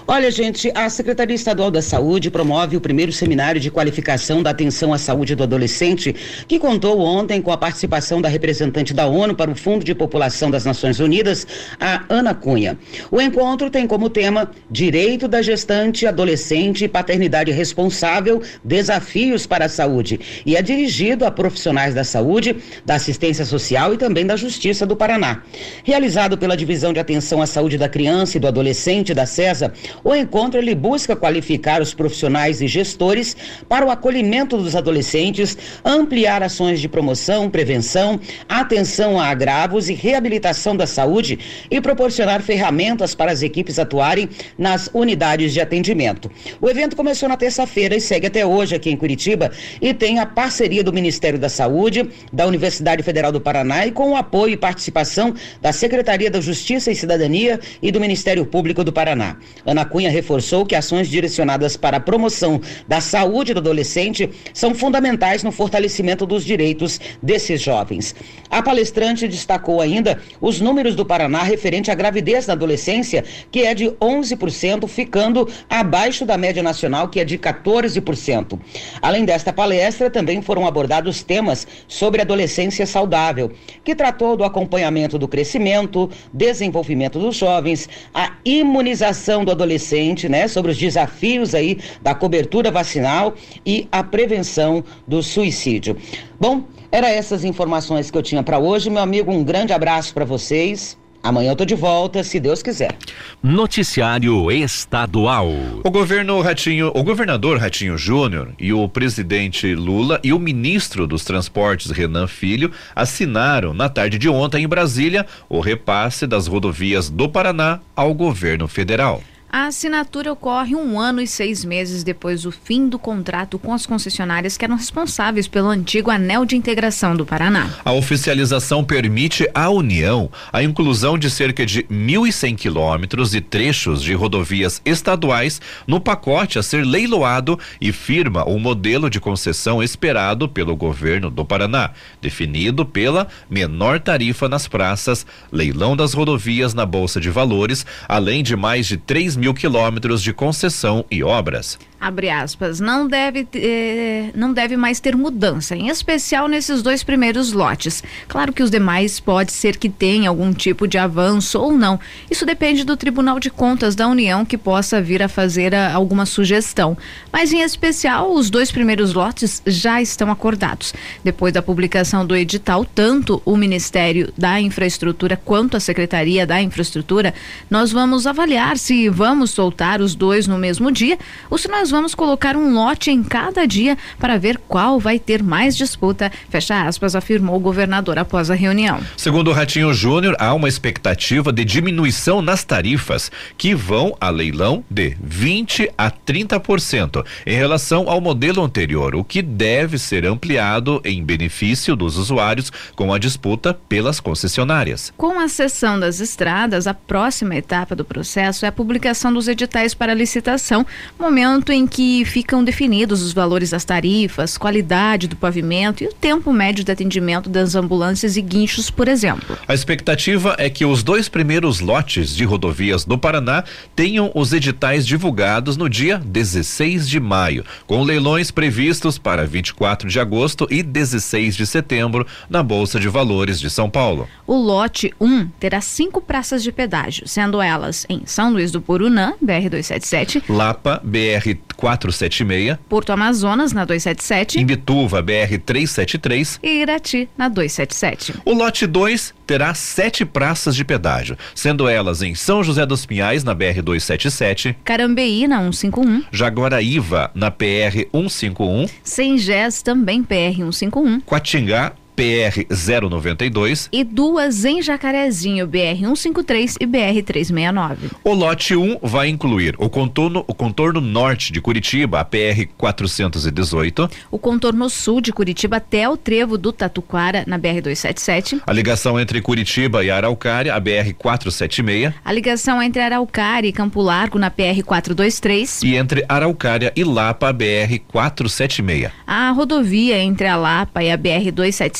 Olha, 0.08 0.32
gente, 0.32 0.72
a 0.74 0.90
Secretaria 0.90 1.36
Estadual 1.36 1.70
da 1.70 1.82
Saúde 1.82 2.32
promove 2.32 2.76
o 2.78 2.82
primeiro 2.82 3.12
seminário 3.12 3.62
de 3.62 3.70
qualificação 3.70 4.42
da 4.42 4.50
atenção 4.50 4.94
à 4.94 4.98
saúde 4.98 5.36
do 5.36 5.44
adolescente, 5.44 6.16
que 6.48 6.58
contou 6.58 7.00
ontem 7.00 7.42
com 7.42 7.52
a 7.52 7.58
participação 7.58 8.22
da 8.22 8.30
representante 8.30 8.94
da 8.94 9.06
ONU 9.06 9.36
para 9.36 9.52
o 9.52 9.56
Fundo 9.56 9.84
de 9.84 9.94
População 9.94 10.50
das 10.50 10.66
Nações 10.66 11.00
Unidas, 11.00 11.46
a 11.80 12.04
Ana 12.10 12.34
Cunha. 12.34 12.78
O 13.12 13.22
encontro 13.22 13.70
tem 13.70 13.86
como 13.86 14.10
tema 14.10 14.50
Direito 14.72 15.28
da 15.28 15.42
Gestão 15.42 15.67
gestante, 15.68 16.08
adolescente 16.08 16.86
e 16.86 16.88
paternidade 16.88 17.52
responsável, 17.52 18.42
desafios 18.64 19.46
para 19.46 19.66
a 19.66 19.70
saúde. 19.70 20.18
E 20.46 20.56
é 20.56 20.62
dirigido 20.62 21.26
a 21.26 21.32
profissionais 21.32 21.94
da 21.94 22.06
saúde, 22.06 22.56
da 22.86 22.96
assistência 22.96 23.44
social 23.44 23.94
e 23.94 23.98
também 23.98 24.26
da 24.26 24.38
Justiça 24.38 24.86
do 24.86 24.96
Paraná. 24.96 25.44
Realizado 25.84 26.38
pela 26.38 26.56
Divisão 26.56 26.94
de 26.94 27.00
Atenção 27.02 27.42
à 27.42 27.46
Saúde 27.46 27.78
da 27.78 27.90
Criança 27.90 28.38
e 28.38 28.40
do 28.40 28.48
Adolescente 28.48 29.14
da 29.14 29.26
CESA, 29.26 29.74
o 30.06 30.16
encontro 30.16 30.58
ele 30.58 30.74
busca 30.74 31.18
qualificar 31.18 31.82
os 31.82 31.94
profissionais 31.94 32.62
e 32.62 32.68
gestores 32.68 33.36
para 33.68 33.86
o 33.86 33.92
acolhimento 33.92 34.58
dos 34.58 34.74
adolescentes, 34.74 35.58
ampliar 35.84 36.42
ações 36.42 36.80
de 36.80 36.88
promoção, 36.88 37.50
prevenção, 37.50 38.20
atenção 38.48 39.20
a 39.20 39.28
agravos 39.28 39.90
e 39.90 39.94
reabilitação 39.94 40.78
da 40.78 40.88
saúde 40.88 41.38
e 41.70 41.82
proporcionar 41.82 42.42
ferramentas 42.42 43.14
para 43.14 43.34
as 43.34 43.42
equipes 43.42 43.78
atuarem 43.78 44.30
nas 44.58 44.90
unidades 44.94 45.57
de 45.57 45.57
de 45.58 45.62
atendimento. 45.62 46.30
O 46.62 46.70
evento 46.70 46.96
começou 46.96 47.28
na 47.28 47.36
terça-feira 47.36 47.96
e 47.96 48.02
segue 48.02 48.28
até 48.28 48.46
hoje 48.46 48.76
aqui 48.76 48.92
em 48.92 48.96
Curitiba 48.96 49.52
e 49.82 49.92
tem 49.92 50.20
a 50.20 50.26
parceria 50.26 50.84
do 50.84 50.94
Ministério 50.94 51.40
da 51.40 51.50
Saúde, 51.50 52.08
da 52.32 52.46
Universidade 52.46 53.02
Federal 53.02 53.32
do 53.32 53.42
Paraná 53.42 53.88
e 53.88 53.92
com 53.92 54.12
o 54.12 54.16
apoio 54.16 54.54
e 54.54 54.58
participação 54.58 55.34
da 55.60 55.74
Secretaria 55.74 56.30
da 56.30 56.40
Justiça 56.40 56.92
e 56.92 56.96
Cidadania 56.96 57.60
e 57.82 57.92
do 57.92 58.00
Ministério 58.00 58.46
Público 58.46 58.84
do 58.84 58.94
Paraná. 58.94 59.38
Ana 59.66 59.84
Cunha 59.84 60.12
reforçou 60.12 60.64
que 60.64 60.76
ações 60.76 61.10
direcionadas 61.10 61.76
para 61.76 61.98
a 61.98 62.00
promoção 62.00 62.62
da 62.88 63.02
saúde 63.02 63.54
do 63.54 63.60
adolescente 63.60 64.30
são 64.54 64.76
fundamentais 64.76 65.44
no 65.44 65.52
fortalecimento 65.52 66.26
dos 66.26 66.46
direitos 66.46 67.00
desses 67.22 67.60
jovens. 67.60 68.14
A 68.50 68.62
palestrante 68.62 69.28
destacou 69.28 69.82
ainda 69.82 70.20
os 70.40 70.62
números 70.62 70.96
do 70.96 71.06
Paraná 71.06 71.42
referente 71.42 71.90
à 71.90 71.96
gravidez 71.96 72.46
na 72.46 72.54
adolescência, 72.54 73.24
que 73.52 73.62
é 73.62 73.74
de 73.74 73.86
11%, 73.86 74.88
ficando 74.88 75.47
abaixo 75.70 76.26
da 76.26 76.38
média 76.38 76.64
nacional, 76.64 77.08
que 77.08 77.20
é 77.20 77.26
de 77.26 77.38
14%. 77.38 78.60
Além 79.02 79.26
desta 79.26 79.52
palestra, 79.54 80.10
também 80.10 80.42
foram 80.42 80.66
abordados 80.66 81.24
temas 81.24 81.68
sobre 81.88 82.22
adolescência 82.22 82.86
saudável, 82.86 83.52
que 83.84 83.96
tratou 83.96 84.36
do 84.36 84.44
acompanhamento 84.44 85.18
do 85.18 85.28
crescimento, 85.28 86.10
desenvolvimento 86.34 87.20
dos 87.20 87.36
jovens, 87.36 87.90
a 88.14 88.34
imunização 88.46 89.44
do 89.44 89.52
adolescente, 89.52 90.30
né, 90.30 90.48
sobre 90.48 90.72
os 90.72 90.78
desafios 90.78 91.54
aí 91.54 91.80
da 92.02 92.14
cobertura 92.14 92.72
vacinal 92.72 93.34
e 93.66 93.88
a 93.92 94.04
prevenção 94.04 94.84
do 95.08 95.22
suicídio. 95.22 95.98
Bom, 96.40 96.64
era 96.92 97.10
essas 97.10 97.44
informações 97.44 98.10
que 98.10 98.18
eu 98.18 98.24
tinha 98.24 98.42
para 98.42 98.60
hoje, 98.60 98.90
meu 98.90 99.02
amigo. 99.02 99.32
Um 99.32 99.44
grande 99.44 99.74
abraço 99.74 100.14
para 100.14 100.24
vocês. 100.24 100.98
Amanhã 101.24 101.52
eu 101.52 101.56
tô 101.56 101.66
de 101.66 101.76
volta, 101.76 102.24
se 102.24 102.40
Deus 102.40 102.64
quiser. 102.64 102.96
Noticiário 103.44 104.52
Estadual. 104.52 105.50
O 105.84 105.92
governo 105.92 106.40
Ratinho, 106.42 106.92
o 106.96 107.04
governador 107.04 107.58
Ratinho 107.58 107.98
Júnior 107.98 108.54
e 108.60 108.72
o 108.72 108.88
presidente 108.88 109.76
Lula 109.76 110.20
e 110.24 110.32
o 110.32 110.40
ministro 110.40 111.06
dos 111.06 111.24
Transportes 111.24 111.92
Renan 111.92 112.28
Filho 112.28 112.72
assinaram 112.96 113.74
na 113.74 113.90
tarde 113.90 114.18
de 114.18 114.30
ontem 114.30 114.64
em 114.64 114.68
Brasília 114.68 115.26
o 115.50 115.60
repasse 115.60 116.26
das 116.26 116.48
rodovias 116.48 117.10
do 117.10 117.28
Paraná 117.28 117.80
ao 117.96 118.14
governo 118.14 118.68
federal. 118.68 119.22
A 119.50 119.68
assinatura 119.68 120.34
ocorre 120.34 120.76
um 120.76 121.00
ano 121.00 121.22
e 121.22 121.28
seis 121.28 121.64
meses 121.64 122.04
depois 122.04 122.42
do 122.42 122.52
fim 122.52 122.90
do 122.90 123.00
contrato 123.00 123.58
com 123.58 123.74
as 123.74 123.86
concessionárias 123.86 124.58
que 124.58 124.66
eram 124.66 124.76
responsáveis 124.76 125.48
pelo 125.48 125.70
antigo 125.70 126.12
Anel 126.12 126.46
de 126.46 126.58
Integração 126.58 127.16
do 127.16 127.26
Paraná. 127.26 127.70
A 127.86 127.94
oficialização 127.94 128.84
permite 128.84 129.50
à 129.54 129.70
União 129.70 130.30
a 130.52 130.62
inclusão 130.62 131.18
de 131.18 131.30
cerca 131.30 131.66
de 131.66 131.84
1.100 131.84 132.58
quilômetros 132.58 133.34
e 133.34 133.40
trechos 133.40 134.04
de 134.04 134.14
rodovias 134.14 134.82
estaduais 134.84 135.62
no 135.88 136.02
pacote 136.02 136.60
a 136.60 136.64
ser 136.64 136.86
leiloado 136.86 137.58
e 137.80 137.94
firma 137.94 138.44
o 138.44 138.60
modelo 138.60 139.10
de 139.10 139.20
concessão 139.20 139.82
esperado 139.82 140.50
pelo 140.50 140.76
governo 140.76 141.30
do 141.30 141.46
Paraná, 141.46 141.92
definido 142.22 142.86
pela 142.86 143.28
menor 143.50 144.02
tarifa 144.02 144.50
nas 144.50 144.68
praças, 144.68 145.26
leilão 145.50 145.96
das 145.96 146.14
rodovias 146.14 146.74
na 146.74 146.86
Bolsa 146.86 147.22
de 147.22 147.30
Valores, 147.30 147.86
além 148.10 148.44
de 148.44 148.56
mais 148.58 148.86
de 148.86 148.98
3 148.98 149.37
mil 149.38 149.54
quilômetros 149.54 150.22
de 150.22 150.34
concessão 150.34 151.06
e 151.10 151.24
obras 151.24 151.80
abre 152.08 152.30
aspas, 152.30 152.80
não 152.80 153.08
deve, 153.08 153.48
eh, 153.54 154.30
não 154.34 154.54
deve 154.54 154.78
mais 154.78 155.00
ter 155.00 155.16
mudança, 155.16 155.76
em 155.76 155.90
especial 155.90 156.48
nesses 156.48 156.82
dois 156.82 157.04
primeiros 157.04 157.52
lotes. 157.52 158.04
Claro 158.28 158.54
que 158.54 158.64
os 158.64 158.72
demais 158.72 159.20
pode 159.20 159.52
ser 159.52 159.78
que 159.78 159.90
tenha 159.90 160.30
algum 160.30 160.54
tipo 160.54 160.88
de 160.88 160.98
avanço 160.98 161.60
ou 161.60 161.74
não. 161.74 162.00
Isso 162.30 162.46
depende 162.46 162.84
do 162.84 162.96
Tribunal 162.96 163.40
de 163.40 163.50
Contas 163.50 163.96
da 163.96 164.08
União 164.08 164.46
que 164.46 164.58
possa 164.58 165.02
vir 165.02 165.22
a 165.22 165.28
fazer 165.28 165.74
a, 165.74 165.94
alguma 165.94 166.26
sugestão. 166.26 166.98
Mas 167.32 167.52
em 167.52 167.62
especial, 167.62 168.32
os 168.32 168.50
dois 168.50 168.72
primeiros 168.72 169.14
lotes 169.14 169.62
já 169.66 170.02
estão 170.02 170.32
acordados. 170.32 170.94
Depois 171.24 171.54
da 171.54 171.62
publicação 171.62 172.26
do 172.26 172.36
edital, 172.36 172.86
tanto 172.86 173.42
o 173.44 173.58
Ministério 173.58 174.32
da 174.38 174.62
Infraestrutura 174.62 175.36
quanto 175.36 175.76
a 175.76 175.80
Secretaria 175.80 176.46
da 176.46 176.62
Infraestrutura, 176.62 177.34
nós 177.70 177.92
vamos 177.92 178.26
avaliar 178.26 178.78
se 178.78 179.10
vamos 179.10 179.52
soltar 179.52 180.00
os 180.02 180.16
dois 180.16 180.48
no 180.48 180.58
mesmo 180.58 180.92
dia 180.92 181.18
ou 181.50 181.58
se 181.58 181.68
nós 181.68 181.88
nós 181.88 181.92
vamos 181.98 182.14
colocar 182.14 182.56
um 182.56 182.76
lote 182.76 183.10
em 183.10 183.24
cada 183.24 183.66
dia 183.66 183.98
para 184.20 184.38
ver 184.38 184.60
qual 184.68 185.00
vai 185.00 185.18
ter 185.18 185.42
mais 185.42 185.76
disputa, 185.76 186.32
fecha 186.48 186.84
aspas, 186.84 187.16
afirmou 187.16 187.56
o 187.56 187.60
governador 187.60 188.20
após 188.20 188.52
a 188.52 188.54
reunião. 188.54 189.00
Segundo 189.18 189.50
o 189.50 189.54
Ratinho 189.54 189.92
Júnior, 189.96 190.36
há 190.38 190.54
uma 190.54 190.68
expectativa 190.68 191.52
de 191.52 191.66
diminuição 191.66 192.40
nas 192.40 192.64
tarifas, 192.64 193.32
que 193.58 193.74
vão 193.74 194.16
a 194.22 194.30
leilão 194.30 194.84
de 194.88 195.18
20 195.20 195.90
a 195.98 196.12
30% 196.12 197.26
em 197.48 197.56
relação 197.56 198.08
ao 198.08 198.22
modelo 198.22 198.64
anterior, 198.64 199.16
o 199.16 199.24
que 199.24 199.42
deve 199.42 199.98
ser 199.98 200.24
ampliado 200.24 201.02
em 201.04 201.24
benefício 201.24 201.96
dos 201.96 202.16
usuários 202.16 202.72
com 202.96 203.12
a 203.12 203.18
disputa 203.18 203.74
pelas 203.74 204.20
concessionárias. 204.20 205.12
Com 205.18 205.40
a 205.40 205.48
cessão 205.48 206.00
das 206.00 206.20
estradas, 206.20 206.86
a 206.86 206.94
próxima 206.94 207.56
etapa 207.56 207.96
do 207.96 208.06
processo 208.06 208.66
é 208.66 208.68
a 208.68 208.72
publicação 208.72 209.34
dos 209.34 209.48
editais 209.48 209.96
para 209.96 210.14
licitação, 210.14 210.86
momento 211.18 211.72
em 211.72 211.77
em 211.78 211.86
que 211.86 212.26
ficam 212.26 212.64
definidos 212.64 213.22
os 213.22 213.32
valores 213.32 213.70
das 213.70 213.86
tarifas, 213.86 214.58
qualidade 214.58 215.28
do 215.28 215.36
pavimento 215.36 216.04
e 216.04 216.08
o 216.08 216.14
tempo 216.14 216.52
médio 216.52 216.84
de 216.84 216.92
atendimento 216.92 217.50
das 217.50 217.76
ambulâncias 217.76 218.36
e 218.36 218.42
guinchos, 218.42 218.90
por 218.90 219.08
exemplo. 219.08 219.58
A 219.68 219.74
expectativa 219.74 220.56
é 220.58 220.70
que 220.70 220.84
os 220.84 221.04
dois 221.04 221.30
primeiros 221.30 221.80
lotes 221.80 222.36
de 222.36 222.44
rodovias 222.44 223.06
do 223.06 223.18
Paraná 223.18 223.64
tenham 223.96 224.32
os 224.34 224.52
editais 224.54 225.06
divulgados 225.06 225.78
no 225.78 225.88
dia 225.88 226.18
16 226.18 227.08
de 227.08 227.20
maio, 227.20 227.64
com 227.86 228.02
leilões 228.04 228.50
previstos 228.50 229.18
para 229.18 229.46
24 229.46 230.10
de 230.10 230.20
agosto 230.20 230.68
e 230.72 230.82
16 230.82 231.56
de 231.56 231.68
setembro 231.68 232.26
na 232.50 232.64
Bolsa 232.64 233.00
de 233.00 233.08
Valores 233.08 233.60
de 233.60 233.70
São 233.70 233.90
Paulo. 233.90 234.28
O 234.48 234.56
lote 234.56 235.14
1 235.22 235.48
terá 235.60 235.80
cinco 235.80 236.20
praças 236.22 236.64
de 236.64 236.72
pedágio, 236.72 237.28
sendo 237.28 237.62
elas 237.62 238.06
em 238.10 238.24
São 238.26 238.52
Luís 238.52 238.72
do 238.72 238.82
Purunã, 238.82 239.34
BR-277, 239.44 240.44
Lapa, 240.50 241.00
BR 241.04 241.67
476, 241.76 242.78
Porto 242.90 243.12
Amazonas, 243.12 243.74
na 243.74 243.86
277, 243.86 244.60
Imbituva, 244.60 245.22
BR 245.22 245.58
373 245.66 246.60
e 246.64 246.82
Irati, 246.82 247.30
na 247.38 247.48
277. 247.50 248.36
O 248.46 248.54
lote 248.54 248.88
2 248.88 249.34
terá 249.46 249.74
sete 249.74 250.26
praças 250.26 250.76
de 250.76 250.84
pedágio, 250.84 251.38
sendo 251.56 251.88
elas 251.88 252.22
em 252.22 252.36
São 252.36 252.64
José 252.64 252.86
dos 252.86 253.06
Pinhais, 253.06 253.44
na 253.44 253.54
BR 253.54 253.82
277, 253.82 254.78
Carambeí, 254.84 255.48
na 255.48 255.60
151, 255.60 256.24
Jaguaraíva, 256.32 257.32
na 257.34 257.50
PR 257.52 258.08
151, 258.12 258.88
Sengés, 259.04 259.82
também 259.82 260.24
PR-151, 260.24 261.22
Quatingá, 261.24 261.94
PR 262.18 262.66
092. 262.72 263.90
e 263.94 264.04
duas 264.04 264.66
em 264.66 264.82
Jacarezinho, 264.82 265.68
BR-153 265.68 266.78
e 266.82 266.88
BR-369. 266.88 268.12
O 268.24 268.34
lote 268.34 268.76
1 268.76 268.82
um 268.84 268.98
vai 269.04 269.30
incluir 269.30 269.76
o 269.78 269.88
contorno, 269.88 270.44
o 270.48 270.54
contorno 270.56 271.00
norte 271.00 271.54
de 271.54 271.62
Curitiba, 271.62 272.20
a 272.20 272.26
PR 272.26 272.66
418, 272.76 274.10
O 274.32 274.40
contorno 274.40 274.90
sul 274.90 275.22
de 275.22 275.32
Curitiba 275.32 275.78
até 275.78 276.10
o 276.10 276.18
trevo 276.18 276.58
do 276.58 276.74
Tatuquara, 276.74 277.44
na 277.46 277.60
BR-277. 277.60 278.62
a 278.66 278.74
ligação 278.74 279.20
entre 279.20 279.40
Curitiba 279.40 280.04
e 280.04 280.10
Araucária, 280.10 280.74
a 280.74 280.80
BR 280.80 281.14
476, 281.16 282.16
A 282.26 282.34
ligação 282.34 282.82
entre 282.82 283.00
Araucária 283.00 283.68
e 283.68 283.72
Campo 283.72 284.02
Largo, 284.02 284.40
na 284.40 284.50
PR-423. 284.50 285.84
e 285.84 285.96
entre 285.96 286.26
Araucária 286.28 286.92
e 286.96 287.04
Lapa, 287.04 287.50
a 287.50 287.54
BR 287.54 288.00
476. 288.08 289.12
A 289.28 289.52
rodovia 289.52 290.18
entre 290.18 290.48
a 290.48 290.56
Lapa 290.56 291.04
e 291.04 291.12
a 291.12 291.18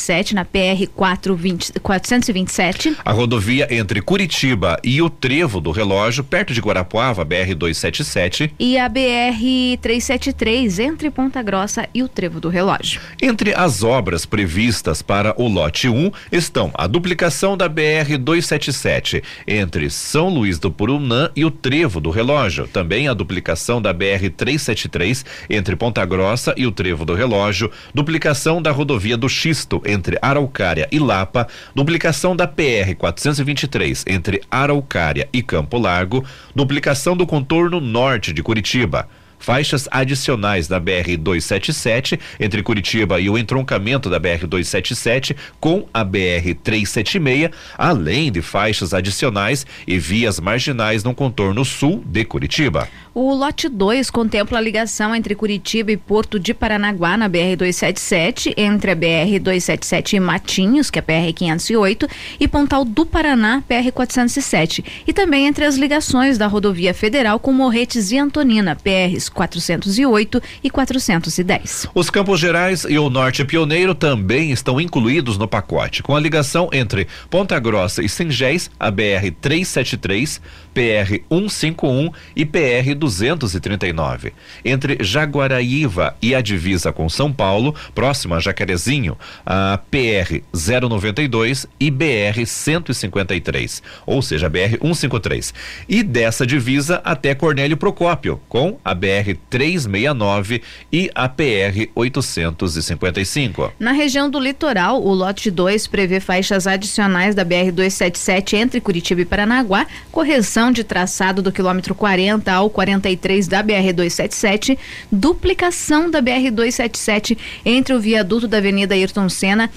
BR-277, 0.08 0.32
na 0.32 0.44
PR-427. 0.44 2.96
A 3.04 3.12
rodovia 3.12 3.68
entre 3.70 4.00
Curitiba 4.00 4.80
e 4.82 5.00
o 5.02 5.10
Trevo 5.10 5.60
do 5.60 5.70
Relógio, 5.70 6.24
perto 6.24 6.54
de 6.54 6.60
Guarapuava, 6.60 7.24
BR 7.24 7.54
277, 7.54 8.54
E 8.58 8.76
a 8.78 8.88
BR-373, 8.88 10.84
entre 10.84 11.10
Ponta 11.10 11.42
Grossa 11.42 11.86
e 11.92 12.02
o 12.02 12.08
trevo 12.08 12.40
do 12.40 12.48
relógio. 12.48 13.00
Entre 13.20 13.54
as 13.54 13.82
obras 13.82 14.24
previstas 14.24 15.02
para 15.02 15.34
o 15.40 15.48
lote 15.48 15.88
1 15.88 16.10
estão 16.32 16.70
a 16.74 16.86
duplicação 16.86 17.56
da 17.56 17.68
BR 17.68 18.16
277 18.18 19.22
entre 19.46 19.90
São 19.90 20.28
Luís 20.28 20.58
do 20.58 20.70
Purunã 20.70 21.30
e 21.36 21.44
o 21.44 21.50
Trevo 21.50 22.00
do 22.00 22.10
Relógio, 22.10 22.66
também 22.68 23.08
a 23.08 23.14
duplicação 23.14 23.82
da 23.82 23.92
BR 23.92 24.30
373 24.36 25.24
entre 25.50 25.74
Ponta 25.76 26.04
Grossa 26.04 26.52
e 26.56 26.66
o 26.66 26.72
Trevo 26.72 27.04
do 27.04 27.14
Relógio, 27.14 27.70
duplicação 27.92 28.62
da 28.62 28.70
rodovia 28.70 29.16
do 29.16 29.28
Xisto 29.28 29.82
entre 29.84 29.97
Araucária 30.20 30.86
e 30.92 30.98
Lapa, 30.98 31.48
duplicação 31.74 32.36
da 32.36 32.46
PR 32.46 32.94
423 32.96 34.04
entre 34.06 34.42
Araucária 34.50 35.28
e 35.32 35.42
Campo 35.42 35.78
Largo, 35.78 36.24
duplicação 36.54 37.16
do 37.16 37.26
contorno 37.26 37.80
norte 37.80 38.32
de 38.32 38.42
Curitiba 38.42 39.08
faixas 39.38 39.88
adicionais 39.90 40.68
da 40.68 40.80
BR 40.80 41.16
277 41.18 42.18
entre 42.40 42.62
Curitiba 42.62 43.20
e 43.20 43.30
o 43.30 43.38
entroncamento 43.38 44.10
da 44.10 44.18
BR 44.18 44.46
277 44.46 45.36
com 45.60 45.86
a 45.94 46.04
BR 46.04 46.54
376, 46.62 47.50
além 47.76 48.32
de 48.32 48.42
faixas 48.42 48.92
adicionais 48.92 49.66
e 49.86 49.98
vias 49.98 50.40
marginais 50.40 51.04
no 51.04 51.14
contorno 51.14 51.64
sul 51.64 52.02
de 52.04 52.24
Curitiba. 52.24 52.88
O 53.20 53.34
lote 53.34 53.68
2 53.68 54.10
contempla 54.10 54.58
a 54.58 54.60
ligação 54.60 55.12
entre 55.12 55.34
Curitiba 55.34 55.90
e 55.90 55.96
Porto 55.96 56.38
de 56.38 56.54
Paranaguá 56.54 57.16
na 57.16 57.28
BR-277, 57.28 58.54
entre 58.56 58.92
a 58.92 58.96
BR-277 58.96 60.12
e 60.12 60.20
Matinhos, 60.20 60.88
que 60.88 61.00
é 61.00 61.02
a 61.02 61.04
PR-508, 61.04 62.08
e 62.38 62.46
Pontal 62.46 62.84
do 62.84 63.04
Paraná, 63.04 63.60
PR-407, 63.68 64.84
e 65.04 65.12
também 65.12 65.48
entre 65.48 65.64
as 65.64 65.74
ligações 65.74 66.38
da 66.38 66.46
rodovia 66.46 66.94
federal 66.94 67.40
com 67.40 67.52
Morretes 67.52 68.12
e 68.12 68.18
Antonina, 68.18 68.76
PRs 68.76 69.28
408 69.28 70.40
e 70.62 70.70
410. 70.70 71.88
Os 71.92 72.10
Campos 72.10 72.38
Gerais 72.38 72.86
e 72.88 73.00
o 73.00 73.10
Norte 73.10 73.44
Pioneiro 73.44 73.96
também 73.96 74.52
estão 74.52 74.80
incluídos 74.80 75.36
no 75.36 75.48
pacote, 75.48 76.04
com 76.04 76.14
a 76.14 76.20
ligação 76.20 76.70
entre 76.72 77.08
Ponta 77.28 77.58
Grossa 77.58 78.00
e 78.00 78.08
Singés, 78.08 78.70
a 78.78 78.92
BR 78.92 79.32
373, 79.40 80.40
PR 80.72 81.20
151 81.28 82.12
e 82.36 82.46
PR 82.46 82.94
239. 83.16 84.32
Entre 84.64 84.98
Jaguaraíva 85.00 86.14
e 86.20 86.34
a 86.34 86.40
divisa 86.40 86.92
com 86.92 87.08
São 87.08 87.32
Paulo, 87.32 87.74
próxima 87.94 88.36
a 88.36 88.40
Jacarezinho, 88.40 89.16
a 89.44 89.78
PR 89.90 90.42
092 90.52 91.66
e 91.80 91.90
BR 91.90 92.44
153, 92.44 93.82
ou 94.06 94.20
seja, 94.22 94.48
BR 94.48 94.78
153. 94.80 95.54
E 95.88 96.02
dessa 96.02 96.46
divisa 96.46 97.00
até 97.04 97.34
Cornélio 97.34 97.76
Procópio, 97.76 98.40
com 98.48 98.78
a 98.84 98.94
BR 98.94 99.36
369 99.48 100.62
e 100.92 101.10
a 101.14 101.28
PR 101.28 101.88
855. 101.94 103.72
Na 103.78 103.92
região 103.92 104.30
do 104.30 104.38
litoral, 104.38 105.02
o 105.02 105.12
lote 105.12 105.50
2 105.50 105.86
prevê 105.86 106.20
faixas 106.20 106.66
adicionais 106.66 107.34
da 107.34 107.44
BR-277 107.44 108.54
entre 108.54 108.80
Curitiba 108.80 109.20
e 109.20 109.24
Paranaguá, 109.24 109.86
correção 110.10 110.70
de 110.70 110.84
traçado 110.84 111.42
do 111.42 111.52
quilômetro 111.52 111.94
40 111.94 112.52
ao 112.52 112.70
43 112.98 113.48
da 113.48 113.62
BR-277, 113.62 114.76
duplicação 115.10 116.10
da 116.10 116.20
BR-277 116.20 117.38
entre 117.64 117.94
o 117.94 118.00
viaduto 118.00 118.46
da 118.48 118.58
Avenida 118.58 118.94
Ayrton 118.94 119.28
Senna 119.28 119.70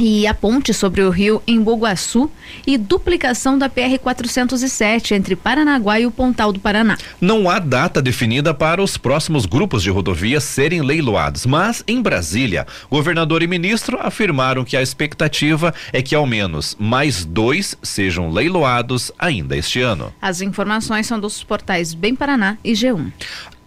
e 0.00 0.26
a 0.26 0.32
ponte 0.32 0.72
sobre 0.72 1.02
o 1.02 1.10
rio 1.10 1.42
em 1.46 1.60
Boguaçu 1.60 2.30
e 2.66 2.78
duplicação 2.78 3.58
da 3.58 3.68
PR 3.68 3.98
407 4.02 5.14
entre 5.14 5.36
Paranaguá 5.36 6.00
e 6.00 6.06
o 6.06 6.10
Pontal 6.10 6.52
do 6.52 6.58
Paraná. 6.58 6.96
Não 7.20 7.50
há 7.50 7.58
data 7.58 8.00
definida 8.00 8.54
para 8.54 8.82
os 8.82 8.96
próximos 8.96 9.44
grupos 9.44 9.82
de 9.82 9.90
rodovias 9.90 10.44
serem 10.44 10.80
leiloados, 10.80 11.44
mas 11.44 11.84
em 11.86 12.00
Brasília, 12.00 12.66
governador 12.90 13.42
e 13.42 13.46
ministro 13.46 13.98
afirmaram 14.00 14.64
que 14.64 14.76
a 14.76 14.82
expectativa 14.82 15.74
é 15.92 16.00
que 16.00 16.14
ao 16.14 16.26
menos 16.26 16.76
mais 16.78 17.24
dois 17.24 17.76
sejam 17.82 18.30
leiloados 18.30 19.12
ainda 19.18 19.56
este 19.56 19.80
ano. 19.80 20.12
As 20.20 20.40
informações 20.40 21.06
são 21.06 21.20
dos 21.20 21.44
portais 21.44 21.92
Bem 21.92 22.14
Paraná 22.14 22.56
e 22.64 22.72
G1. 22.72 23.12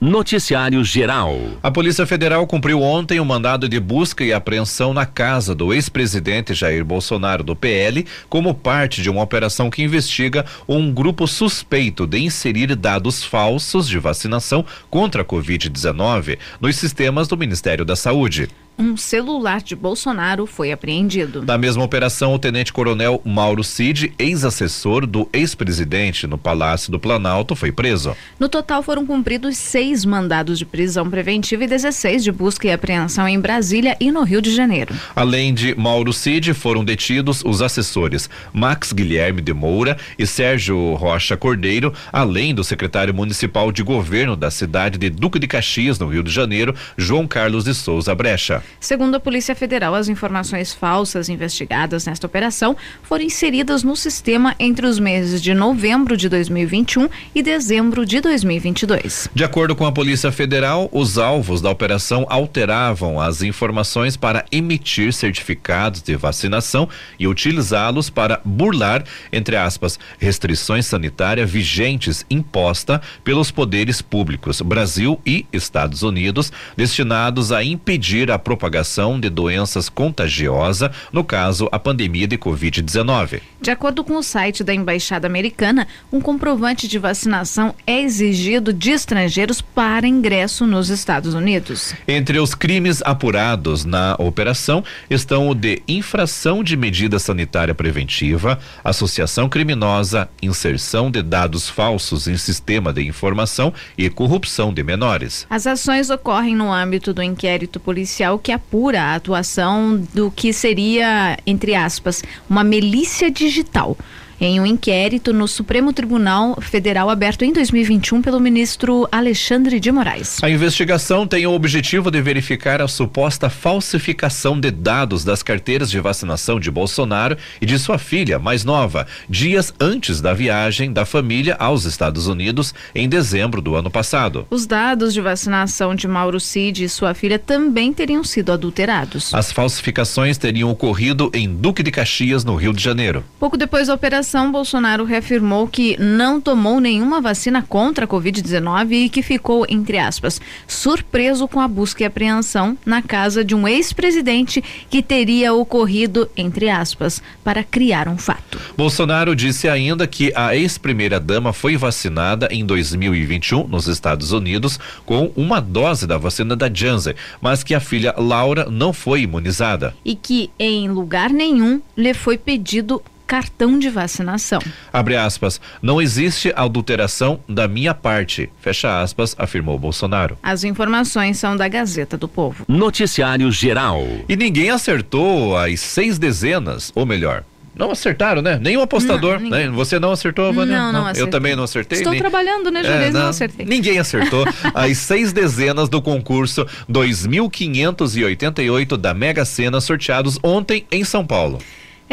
Noticiário 0.03 0.83
Geral. 0.83 1.39
A 1.63 1.71
Polícia 1.71 2.05
Federal 2.05 2.45
cumpriu 2.45 2.81
ontem 2.81 3.21
o 3.21 3.23
um 3.23 3.25
mandado 3.25 3.69
de 3.69 3.79
busca 3.79 4.21
e 4.21 4.33
apreensão 4.33 4.93
na 4.93 5.05
casa 5.05 5.55
do 5.55 5.73
ex-presidente 5.73 6.53
Jair 6.53 6.83
Bolsonaro 6.83 7.41
do 7.41 7.55
PL, 7.55 8.05
como 8.27 8.53
parte 8.53 9.01
de 9.01 9.09
uma 9.09 9.21
operação 9.21 9.69
que 9.69 9.81
investiga 9.81 10.45
um 10.67 10.93
grupo 10.93 11.25
suspeito 11.25 12.05
de 12.05 12.19
inserir 12.19 12.75
dados 12.75 13.23
falsos 13.23 13.87
de 13.87 13.97
vacinação 13.97 14.65
contra 14.89 15.21
a 15.21 15.25
Covid-19 15.25 16.37
nos 16.59 16.75
sistemas 16.75 17.29
do 17.29 17.37
Ministério 17.37 17.85
da 17.85 17.95
Saúde. 17.95 18.49
Um 18.77 18.97
celular 18.97 19.61
de 19.61 19.75
Bolsonaro 19.75 20.47
foi 20.47 20.71
apreendido. 20.71 21.43
Na 21.43 21.57
mesma 21.57 21.83
operação, 21.83 22.33
o 22.33 22.39
tenente-coronel 22.39 23.21
Mauro 23.23 23.63
Cid, 23.63 24.13
ex-assessor 24.17 25.05
do 25.05 25.29
ex-presidente 25.31 26.25
no 26.25 26.39
Palácio 26.39 26.91
do 26.91 26.99
Planalto, 26.99 27.55
foi 27.55 27.71
preso. 27.71 28.15
No 28.39 28.49
total, 28.49 28.81
foram 28.81 29.05
cumpridos 29.05 29.57
seis 29.57 30.03
mandados 30.03 30.57
de 30.57 30.65
prisão 30.65 31.07
preventiva 31.07 31.63
e 31.63 31.67
16 31.67 32.23
de 32.23 32.31
busca 32.31 32.67
e 32.67 32.71
apreensão 32.71 33.27
em 33.27 33.39
Brasília 33.39 33.95
e 33.99 34.11
no 34.11 34.23
Rio 34.23 34.41
de 34.41 34.53
Janeiro. 34.53 34.95
Além 35.15 35.53
de 35.53 35.75
Mauro 35.75 36.11
Cid, 36.11 36.53
foram 36.55 36.83
detidos 36.83 37.43
os 37.45 37.61
assessores 37.61 38.27
Max 38.51 38.91
Guilherme 38.91 39.41
de 39.41 39.53
Moura 39.53 39.97
e 40.17 40.25
Sérgio 40.25 40.95
Rocha 40.95 41.37
Cordeiro, 41.37 41.93
além 42.11 42.55
do 42.55 42.63
secretário 42.63 43.13
municipal 43.13 43.71
de 43.71 43.83
governo 43.83 44.35
da 44.35 44.49
cidade 44.49 44.97
de 44.97 45.11
Duque 45.11 45.37
de 45.37 45.47
Caxias, 45.47 45.99
no 45.99 46.07
Rio 46.07 46.23
de 46.23 46.31
Janeiro, 46.31 46.73
João 46.97 47.27
Carlos 47.27 47.65
de 47.65 47.73
Souza 47.75 48.15
Brecha. 48.15 48.62
Segundo 48.79 49.15
a 49.15 49.19
Polícia 49.19 49.55
Federal, 49.55 49.95
as 49.95 50.09
informações 50.09 50.73
falsas 50.73 51.29
investigadas 51.29 52.05
nesta 52.05 52.27
operação 52.27 52.75
foram 53.01 53.23
inseridas 53.23 53.83
no 53.83 53.95
sistema 53.95 54.55
entre 54.59 54.85
os 54.85 54.99
meses 54.99 55.41
de 55.41 55.53
novembro 55.53 56.17
de 56.17 56.27
2021 56.29 57.09
e 57.33 57.41
dezembro 57.41 58.05
de 58.05 58.19
2022. 58.21 59.29
De 59.33 59.43
acordo 59.43 59.75
com 59.75 59.85
a 59.85 59.91
Polícia 59.91 60.31
Federal, 60.31 60.89
os 60.91 61.17
alvos 61.17 61.61
da 61.61 61.69
operação 61.69 62.25
alteravam 62.29 63.19
as 63.19 63.41
informações 63.41 64.17
para 64.17 64.45
emitir 64.51 65.13
certificados 65.13 66.01
de 66.01 66.15
vacinação 66.15 66.87
e 67.19 67.27
utilizá-los 67.27 68.09
para 68.09 68.41
burlar, 68.43 69.03
entre 69.31 69.55
aspas, 69.55 69.99
restrições 70.19 70.85
sanitárias 70.85 71.49
vigentes 71.49 72.25
imposta 72.29 73.01
pelos 73.23 73.51
poderes 73.51 74.01
públicos 74.01 74.61
Brasil 74.61 75.19
e 75.25 75.45
Estados 75.51 76.03
Unidos, 76.03 76.51
destinados 76.75 77.51
a 77.51 77.63
impedir 77.63 78.31
a 78.31 78.39
propagação 78.53 79.19
de 79.19 79.31
doenças 79.31 79.89
contagiosas, 79.89 80.91
no 81.11 81.23
caso 81.23 81.67
a 81.71 81.79
pandemia 81.79 82.27
de 82.27 82.37
Covid-19. 82.37 83.41
De 83.59 83.71
acordo 83.71 84.03
com 84.03 84.17
o 84.17 84.21
site 84.21 84.63
da 84.63 84.73
Embaixada 84.73 85.25
Americana, 85.25 85.87
um 86.11 86.21
comprovante 86.21 86.87
de 86.87 86.99
vacinação 86.99 87.73
é 87.87 88.01
exigido 88.01 88.71
de 88.71 88.91
estrangeiros 88.91 89.59
para 89.59 90.05
ingresso 90.05 90.67
nos 90.67 90.89
Estados 90.89 91.33
Unidos. 91.33 91.95
Entre 92.07 92.37
os 92.39 92.53
crimes 92.53 93.01
apurados 93.03 93.85
na 93.85 94.15
operação 94.19 94.83
estão 95.09 95.49
o 95.49 95.55
de 95.55 95.81
infração 95.87 96.63
de 96.63 96.77
medida 96.77 97.17
sanitária 97.17 97.73
preventiva, 97.73 98.59
associação 98.83 99.49
criminosa, 99.49 100.29
inserção 100.41 101.09
de 101.09 101.23
dados 101.23 101.67
falsos 101.67 102.27
em 102.27 102.37
sistema 102.37 102.93
de 102.93 103.01
informação 103.07 103.73
e 103.97 104.09
corrupção 104.09 104.71
de 104.71 104.83
menores. 104.83 105.47
As 105.49 105.65
ações 105.65 106.09
ocorrem 106.09 106.55
no 106.55 106.71
âmbito 106.71 107.13
do 107.13 107.23
inquérito 107.23 107.79
policial 107.79 108.37
que 108.43 108.51
apura 108.51 109.01
a 109.01 109.15
atuação 109.15 109.97
do 110.13 110.29
que 110.29 110.51
seria, 110.51 111.37
entre 111.47 111.73
aspas, 111.73 112.21
uma 112.49 112.63
milícia 112.63 113.31
digital 113.31 113.97
em 114.39 114.59
um 114.59 114.65
inquérito 114.65 115.31
no 115.31 115.47
Supremo 115.47 115.93
Tribunal 115.93 116.59
Federal 116.59 117.09
aberto 117.09 117.43
em 117.43 117.53
2021 117.53 118.21
pelo 118.21 118.39
ministro 118.39 119.07
Alexandre 119.11 119.79
de 119.79 119.91
Moraes. 119.91 120.39
A 120.41 120.49
investigação 120.49 121.27
tem 121.27 121.45
o 121.45 121.51
objetivo 121.51 122.09
de 122.09 122.21
verificar 122.21 122.81
a 122.81 122.87
suposta 122.87 123.49
falsificação 123.49 124.59
de 124.59 124.71
dados 124.71 125.23
das 125.23 125.43
carteiras 125.43 125.89
de 125.89 125.99
vacinação 125.99 126.59
de 126.59 126.71
Bolsonaro 126.71 127.37
e 127.61 127.65
de 127.65 127.77
sua 127.77 127.97
filha 127.97 128.39
mais 128.39 128.63
nova, 128.65 129.07
dias 129.29 129.73
antes 129.79 130.19
da 130.19 130.33
viagem 130.33 130.91
da 130.91 131.05
família 131.05 131.55
aos 131.59 131.85
Estados 131.85 132.27
Unidos 132.27 132.73
em 132.95 133.07
dezembro 133.07 133.61
do 133.61 133.75
ano 133.75 133.91
passado. 133.91 134.47
Os 134.49 134.65
dados 134.65 135.13
de 135.13 135.21
vacinação 135.21 135.95
de 135.95 136.07
Mauro 136.07 136.39
Cid 136.39 136.83
e 136.83 136.89
sua 136.89 137.13
filha 137.13 137.37
também 137.37 137.93
teriam 137.93 138.23
sido 138.23 138.51
adulterados. 138.51 139.33
As 139.33 139.51
falsificações 139.51 140.37
teriam 140.37 140.69
ocorrido 140.69 141.29
em 141.33 141.47
Duque 141.47 141.83
de 141.83 141.91
Caxias, 141.91 142.43
no 142.43 142.55
Rio 142.55 142.73
de 142.73 142.83
Janeiro. 142.83 143.23
Pouco 143.39 143.55
depois 143.55 143.87
da 143.87 143.93
operação 143.93 144.22
Bolsonaro 144.51 145.03
reafirmou 145.03 145.67
que 145.67 145.97
não 145.99 146.39
tomou 146.39 146.79
nenhuma 146.79 147.21
vacina 147.21 147.61
contra 147.61 148.05
a 148.05 148.07
Covid-19 148.07 148.91
e 148.91 149.09
que 149.09 149.21
ficou, 149.21 149.65
entre 149.67 149.97
aspas, 149.97 150.39
surpreso 150.67 151.47
com 151.47 151.59
a 151.59 151.67
busca 151.67 152.03
e 152.03 152.05
apreensão 152.05 152.77
na 152.85 153.01
casa 153.01 153.43
de 153.43 153.53
um 153.53 153.67
ex-presidente 153.67 154.63
que 154.89 155.01
teria 155.01 155.53
ocorrido, 155.53 156.29
entre 156.35 156.69
aspas, 156.69 157.21
para 157.43 157.63
criar 157.63 158.07
um 158.07 158.17
fato. 158.17 158.59
Bolsonaro 158.77 159.35
disse 159.35 159.67
ainda 159.67 160.07
que 160.07 160.31
a 160.35 160.55
ex-primeira-dama 160.55 161.53
foi 161.53 161.77
vacinada 161.77 162.47
em 162.51 162.65
2021 162.65 163.67
nos 163.67 163.87
Estados 163.87 164.31
Unidos 164.31 164.79
com 165.05 165.31
uma 165.35 165.59
dose 165.59 166.07
da 166.07 166.17
vacina 166.17 166.55
da 166.55 166.71
Janssen, 166.73 167.15
mas 167.41 167.63
que 167.63 167.73
a 167.73 167.79
filha 167.79 168.13
Laura 168.17 168.67
não 168.69 168.93
foi 168.93 169.21
imunizada. 169.21 169.95
E 170.05 170.15
que 170.15 170.49
em 170.57 170.89
lugar 170.89 171.29
nenhum 171.29 171.81
lhe 171.95 172.13
foi 172.13 172.37
pedido 172.37 173.01
cartão 173.33 173.79
de 173.79 173.89
vacinação. 173.89 174.59
Abre 174.91 175.15
aspas, 175.15 175.59
não 175.81 175.99
existe 175.99 176.53
adulteração 176.55 177.39
da 177.49 177.67
minha 177.67 177.91
parte, 177.91 178.47
fecha 178.61 179.01
aspas, 179.01 179.35
afirmou 179.39 179.79
Bolsonaro. 179.79 180.37
As 180.43 180.63
informações 180.63 181.39
são 181.39 181.57
da 181.57 181.67
Gazeta 181.67 182.15
do 182.15 182.27
Povo. 182.27 182.63
Noticiário 182.67 183.51
Geral. 183.51 184.03
E 184.29 184.35
ninguém 184.35 184.69
acertou 184.69 185.57
as 185.57 185.79
seis 185.79 186.19
dezenas, 186.19 186.91
ou 186.93 187.07
melhor, 187.07 187.43
não 187.75 187.89
acertaram, 187.89 188.43
né? 188.43 188.59
Nenhum 188.61 188.83
apostador. 188.83 189.39
Não, 189.39 189.49
né? 189.49 189.67
Você 189.69 189.97
não 189.97 190.11
acertou, 190.11 190.53
Vânia? 190.53 190.77
Não, 190.77 190.93
não, 190.93 191.05
não 191.05 191.11
Eu 191.13 191.27
também 191.27 191.55
não 191.55 191.63
acertei. 191.63 191.97
Estou 191.97 192.11
nem... 192.11 192.21
trabalhando, 192.21 192.69
né, 192.69 192.83
Juliz? 192.83 193.01
É, 193.01 193.09
não. 193.09 193.21
não 193.21 193.29
acertei. 193.29 193.65
Ninguém 193.65 193.97
acertou 193.97 194.45
as 194.75 194.99
seis 194.99 195.33
dezenas 195.33 195.89
do 195.89 196.03
concurso 196.03 196.67
2.588 196.87 198.95
da 198.95 199.15
Mega 199.15 199.43
Sena 199.43 199.81
sorteados 199.81 200.37
ontem 200.43 200.85
em 200.91 201.03
São 201.03 201.25
Paulo. 201.25 201.57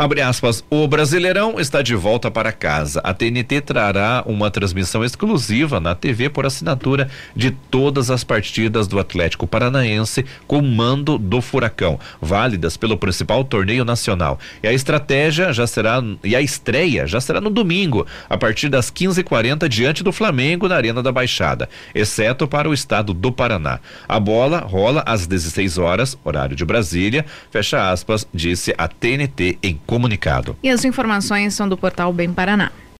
Abre 0.00 0.22
aspas, 0.22 0.64
o 0.70 0.88
Brasileirão 0.88 1.60
está 1.60 1.82
de 1.82 1.94
volta 1.94 2.30
para 2.30 2.52
casa. 2.52 3.02
A 3.04 3.12
TNT 3.12 3.60
trará 3.60 4.24
uma 4.24 4.50
transmissão 4.50 5.04
exclusiva 5.04 5.78
na 5.78 5.94
TV 5.94 6.30
por 6.30 6.46
assinatura 6.46 7.10
de 7.36 7.50
todas 7.50 8.10
as 8.10 8.24
partidas 8.24 8.88
do 8.88 8.98
Atlético 8.98 9.46
Paranaense 9.46 10.24
com 10.46 10.62
mando 10.62 11.18
do 11.18 11.42
Furacão, 11.42 12.00
válidas 12.18 12.78
pelo 12.78 12.96
principal 12.96 13.44
torneio 13.44 13.84
nacional. 13.84 14.38
E 14.62 14.68
a 14.68 14.72
estratégia 14.72 15.52
já 15.52 15.66
será 15.66 16.02
e 16.24 16.34
a 16.34 16.40
estreia 16.40 17.06
já 17.06 17.20
será 17.20 17.38
no 17.38 17.50
domingo, 17.50 18.06
a 18.26 18.38
partir 18.38 18.70
das 18.70 18.90
15h40 18.90 19.68
diante 19.68 20.02
do 20.02 20.12
Flamengo 20.12 20.66
na 20.66 20.76
Arena 20.76 21.02
da 21.02 21.12
Baixada, 21.12 21.68
exceto 21.94 22.48
para 22.48 22.70
o 22.70 22.72
estado 22.72 23.12
do 23.12 23.30
Paraná. 23.30 23.80
A 24.08 24.18
bola 24.18 24.60
rola 24.60 25.02
às 25.04 25.26
16 25.26 25.76
horas, 25.76 26.16
horário 26.24 26.56
de 26.56 26.64
Brasília, 26.64 27.26
fecha 27.50 27.90
aspas, 27.90 28.26
disse 28.32 28.74
a 28.78 28.88
TNT 28.88 29.58
em 29.62 29.78
comunicado. 29.90 30.56
E 30.62 30.70
as 30.70 30.84
informações 30.84 31.52
são 31.52 31.68
do 31.68 31.76
portal 31.76 32.12
Bem 32.12 32.32
Paraná. 32.32 32.70